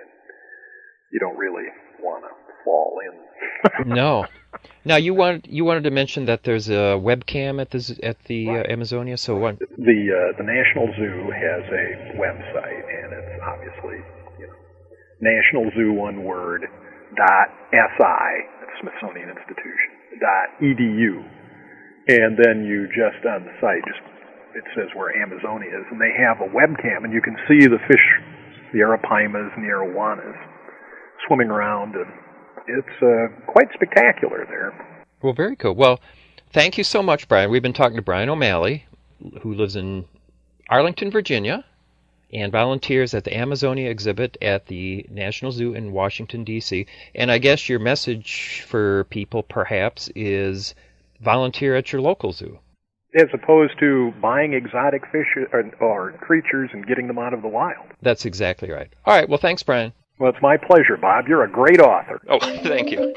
You 1.13 1.19
don't 1.21 1.37
really 1.37 1.69
want 2.01 2.25
to 2.25 2.33
fall 2.65 2.97
in. 3.05 3.93
no. 3.93 4.25
Now 4.89 4.97
you 4.97 5.13
wanted 5.13 5.45
you 5.45 5.65
wanted 5.69 5.85
to 5.85 5.93
mention 5.93 6.25
that 6.25 6.41
there's 6.41 6.67
a 6.67 6.97
webcam 6.97 7.61
at 7.61 7.69
the 7.69 7.77
at 8.01 8.17
the 8.25 8.49
uh, 8.49 8.73
Amazonia. 8.73 9.21
So 9.21 9.37
what? 9.37 9.61
The 9.61 9.99
uh, 10.09 10.33
the 10.33 10.41
National 10.41 10.89
Zoo 10.97 11.29
has 11.29 11.61
a 11.69 12.17
website, 12.17 12.85
and 12.89 13.13
it's 13.13 13.37
obviously 13.45 14.01
you 14.41 14.49
know 14.49 14.57
National 15.21 15.69
Zoo 15.77 15.93
one 15.93 16.25
word 16.25 16.65
dot 17.13 17.53
si 17.69 18.25
Smithsonian 18.81 19.29
Institution 19.29 20.17
dot 20.17 20.57
edu, 20.57 21.21
and 22.09 22.33
then 22.33 22.65
you 22.65 22.89
just 22.89 23.21
on 23.29 23.45
the 23.45 23.53
site 23.61 23.85
just 23.85 24.01
it 24.57 24.65
says 24.73 24.89
where 24.97 25.13
Amazonia 25.13 25.69
is, 25.69 25.85
and 25.93 26.01
they 26.01 26.17
have 26.17 26.41
a 26.41 26.49
webcam, 26.49 27.05
and 27.05 27.13
you 27.13 27.21
can 27.21 27.37
see 27.45 27.61
the 27.69 27.77
fish, 27.85 28.07
the 28.73 28.81
arapaimas 28.81 29.53
and 29.53 29.61
the 29.61 29.69
arowanas 29.69 30.33
swimming 31.27 31.53
around, 31.53 31.93
and 31.93 32.09
it's 32.69 33.01
uh, 33.01 33.51
quite 33.51 33.67
spectacular 33.73 34.45
there. 34.47 35.05
Well, 35.21 35.33
very 35.33 35.55
cool. 35.55 35.75
Well, 35.75 35.99
thank 36.51 36.77
you 36.77 36.83
so 36.83 37.03
much, 37.03 37.27
Brian. 37.27 37.49
We've 37.49 37.61
been 37.61 37.73
talking 37.73 37.97
to 37.97 38.01
Brian 38.01 38.29
O'Malley, 38.29 38.85
who 39.41 39.53
lives 39.53 39.75
in 39.75 40.05
Arlington, 40.69 41.11
Virginia, 41.11 41.65
and 42.31 42.51
volunteers 42.51 43.13
at 43.13 43.23
the 43.23 43.35
Amazonia 43.35 43.89
exhibit 43.89 44.37
at 44.41 44.67
the 44.67 45.05
National 45.09 45.51
Zoo 45.51 45.73
in 45.73 45.91
Washington, 45.91 46.43
D.C. 46.43 46.85
And 47.15 47.31
I 47.31 47.39
guess 47.39 47.67
your 47.67 47.79
message 47.79 48.63
for 48.67 49.05
people 49.05 49.43
perhaps 49.43 50.09
is 50.15 50.75
volunteer 51.21 51.75
at 51.75 51.91
your 51.91 52.01
local 52.01 52.31
zoo. 52.31 52.59
As 53.15 53.27
opposed 53.33 53.73
to 53.79 54.13
buying 54.21 54.53
exotic 54.53 55.01
fish 55.11 55.25
or, 55.51 55.71
or 55.81 56.11
creatures 56.21 56.69
and 56.71 56.85
getting 56.85 57.07
them 57.07 57.17
out 57.17 57.33
of 57.33 57.41
the 57.41 57.47
wild. 57.47 57.87
That's 58.03 58.25
exactly 58.25 58.69
right. 58.69 58.93
All 59.05 59.15
right. 59.15 59.27
Well, 59.27 59.39
thanks, 59.39 59.63
Brian. 59.63 59.93
Well, 60.19 60.31
it's 60.31 60.41
my 60.41 60.57
pleasure, 60.57 60.97
Bob. 60.97 61.29
You're 61.29 61.43
a 61.43 61.49
great 61.49 61.79
author. 61.79 62.19
Oh, 62.29 62.39
thank 62.63 62.91
you. 62.91 63.13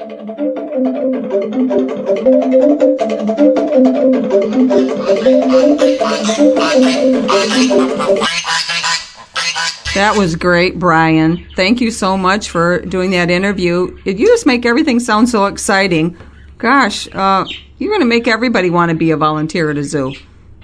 That 9.95 10.15
was 10.17 10.37
great, 10.37 10.79
Brian. 10.79 11.45
Thank 11.57 11.81
you 11.81 11.91
so 11.91 12.17
much 12.17 12.49
for 12.49 12.79
doing 12.79 13.11
that 13.11 13.29
interview. 13.29 13.97
You 14.05 14.25
just 14.25 14.45
make 14.45 14.65
everything 14.65 15.01
sound 15.01 15.27
so 15.27 15.45
exciting. 15.47 16.17
Gosh, 16.57 17.09
uh, 17.13 17.45
you're 17.79 17.91
going 17.91 18.01
to 18.01 18.07
make 18.07 18.29
everybody 18.29 18.69
want 18.69 18.91
to 18.91 18.95
be 18.95 19.11
a 19.11 19.17
volunteer 19.17 19.69
at 19.69 19.77
a 19.77 19.83
zoo. 19.83 20.13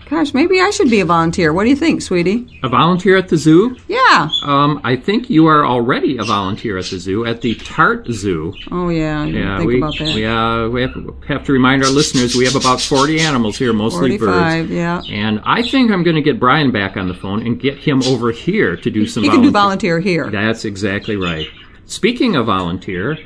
Gosh, 0.09 0.33
maybe 0.33 0.59
I 0.59 0.71
should 0.71 0.89
be 0.89 1.01
a 1.01 1.05
volunteer. 1.05 1.53
What 1.53 1.65
do 1.65 1.69
you 1.69 1.75
think, 1.75 2.01
sweetie? 2.01 2.59
A 2.63 2.69
volunteer 2.69 3.15
at 3.15 3.29
the 3.29 3.37
zoo? 3.37 3.77
Yeah. 3.87 4.29
Um, 4.43 4.81
I 4.83 4.95
think 4.95 5.29
you 5.29 5.45
are 5.45 5.63
already 5.63 6.17
a 6.17 6.23
volunteer 6.23 6.79
at 6.79 6.85
the 6.85 6.97
zoo, 6.97 7.25
at 7.25 7.41
the 7.41 7.53
Tarte 7.55 8.11
Zoo. 8.11 8.53
Oh, 8.71 8.89
yeah. 8.89 9.23
Yeah, 9.25 9.57
think 9.59 9.67
we, 9.67 9.77
about 9.77 9.93
that. 9.99 10.15
we, 10.15 10.25
uh, 10.25 10.67
we 10.69 10.81
have, 10.81 10.95
have 11.27 11.45
to 11.45 11.53
remind 11.53 11.83
our 11.83 11.91
listeners 11.91 12.35
we 12.35 12.45
have 12.45 12.55
about 12.55 12.81
40 12.81 13.19
animals 13.19 13.57
here, 13.59 13.71
mostly 13.71 14.17
45, 14.17 14.67
birds. 14.67 14.71
yeah. 14.71 15.01
And 15.09 15.41
I 15.43 15.61
think 15.61 15.91
I'm 15.91 16.01
going 16.01 16.15
to 16.15 16.23
get 16.23 16.39
Brian 16.39 16.71
back 16.71 16.97
on 16.97 17.07
the 17.07 17.13
phone 17.13 17.45
and 17.45 17.59
get 17.59 17.77
him 17.77 18.01
over 18.03 18.31
here 18.31 18.75
to 18.77 18.89
do 18.89 19.05
some 19.05 19.21
He 19.21 19.29
can 19.29 19.43
do 19.43 19.51
volunteer 19.51 19.99
here. 19.99 20.31
That's 20.31 20.65
exactly 20.65 21.17
right. 21.17 21.47
Speaking 21.85 22.35
of 22.35 22.47
volunteer, 22.47 23.17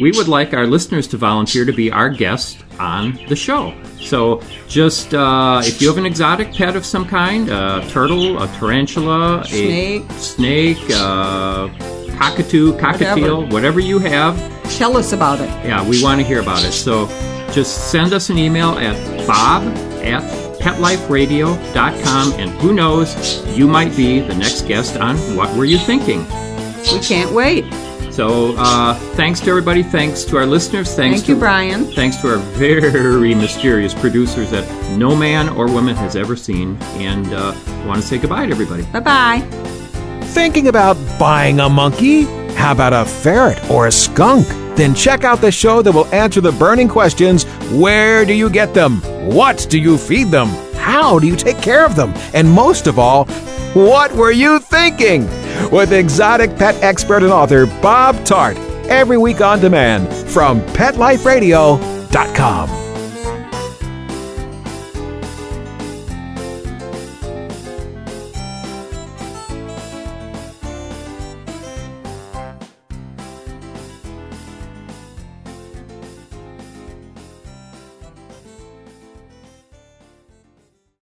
we 0.00 0.10
would 0.12 0.28
like 0.28 0.54
our 0.54 0.66
listeners 0.66 1.06
to 1.08 1.16
volunteer 1.16 1.64
to 1.64 1.72
be 1.72 1.90
our 1.90 2.08
guest 2.08 2.58
on 2.78 3.18
the 3.28 3.36
show. 3.36 3.74
So, 4.00 4.40
just 4.68 5.12
uh, 5.14 5.60
if 5.64 5.80
you 5.82 5.88
have 5.88 5.98
an 5.98 6.06
exotic 6.06 6.52
pet 6.54 6.76
of 6.76 6.86
some 6.86 7.04
kind, 7.04 7.48
a 7.50 7.84
turtle, 7.90 8.40
a 8.42 8.46
tarantula, 8.58 9.44
Snake. 9.46 10.04
a 10.08 10.12
snake, 10.14 10.78
uh, 10.92 11.68
cockatoo, 12.16 12.72
cockatiel, 12.78 13.50
whatever. 13.52 13.80
you 13.80 13.98
have, 13.98 14.36
Tell 14.76 14.96
us 14.96 15.12
about 15.12 15.40
it. 15.40 15.48
yeah, 15.66 15.86
we 15.88 16.02
want 16.02 16.20
to 16.20 16.26
hear 16.26 16.40
about 16.40 16.64
it. 16.64 16.72
So, 16.72 17.06
just 17.52 17.90
send 17.90 18.12
us 18.12 18.30
an 18.30 18.38
email 18.38 18.70
at 18.78 18.94
bob 19.26 19.62
at 20.04 20.22
petliferadio.com, 20.60 22.32
and 22.34 22.50
who 22.60 22.72
knows, 22.72 23.46
you 23.56 23.66
might 23.66 23.96
be 23.96 24.20
the 24.20 24.34
next 24.34 24.62
guest 24.66 24.96
on 24.96 25.16
What 25.36 25.54
Were 25.56 25.64
You 25.64 25.78
Thinking? 25.78 26.24
We 26.92 27.00
can't 27.00 27.32
wait. 27.32 27.64
So, 28.18 28.56
uh, 28.58 28.94
thanks 29.14 29.38
to 29.38 29.50
everybody. 29.50 29.84
Thanks 29.84 30.24
to 30.24 30.38
our 30.38 30.44
listeners. 30.44 30.92
Thanks 30.92 31.18
Thank 31.18 31.26
to 31.26 31.32
you, 31.34 31.38
Brian. 31.38 31.84
Thanks 31.84 32.16
to 32.16 32.32
our 32.32 32.38
very 32.38 33.32
mysterious 33.32 33.94
producers 33.94 34.50
that 34.50 34.66
no 34.98 35.14
man 35.14 35.48
or 35.50 35.70
woman 35.70 35.94
has 35.94 36.16
ever 36.16 36.34
seen. 36.34 36.76
And 36.96 37.32
uh, 37.32 37.54
want 37.86 38.00
to 38.00 38.02
say 38.04 38.18
goodbye 38.18 38.46
to 38.46 38.50
everybody. 38.50 38.82
Bye 38.86 38.98
bye. 38.98 39.40
Thinking 40.34 40.66
about 40.66 40.96
buying 41.16 41.60
a 41.60 41.68
monkey? 41.68 42.24
How 42.54 42.72
about 42.72 42.92
a 42.92 43.04
ferret 43.04 43.70
or 43.70 43.86
a 43.86 43.92
skunk? 43.92 44.48
Then 44.76 44.96
check 44.96 45.22
out 45.22 45.40
the 45.40 45.52
show 45.52 45.80
that 45.82 45.92
will 45.92 46.12
answer 46.12 46.40
the 46.40 46.50
burning 46.50 46.88
questions 46.88 47.44
where 47.70 48.24
do 48.24 48.34
you 48.34 48.50
get 48.50 48.74
them? 48.74 48.96
What 49.32 49.68
do 49.70 49.78
you 49.78 49.96
feed 49.96 50.32
them? 50.32 50.48
How 50.74 51.20
do 51.20 51.28
you 51.28 51.36
take 51.36 51.62
care 51.62 51.86
of 51.86 51.94
them? 51.94 52.12
And 52.34 52.50
most 52.50 52.88
of 52.88 52.98
all, 52.98 53.26
what 53.74 54.10
were 54.16 54.32
you 54.32 54.58
thinking? 54.58 55.28
With 55.72 55.92
exotic 55.92 56.56
pet 56.56 56.74
expert 56.82 57.22
and 57.22 57.32
author 57.32 57.66
Bob 57.66 58.16
Tarte, 58.24 58.58
every 58.88 59.18
week 59.18 59.40
on 59.40 59.60
demand 59.60 60.08
from 60.30 60.60
PetLifeRadio.com. 60.60 62.87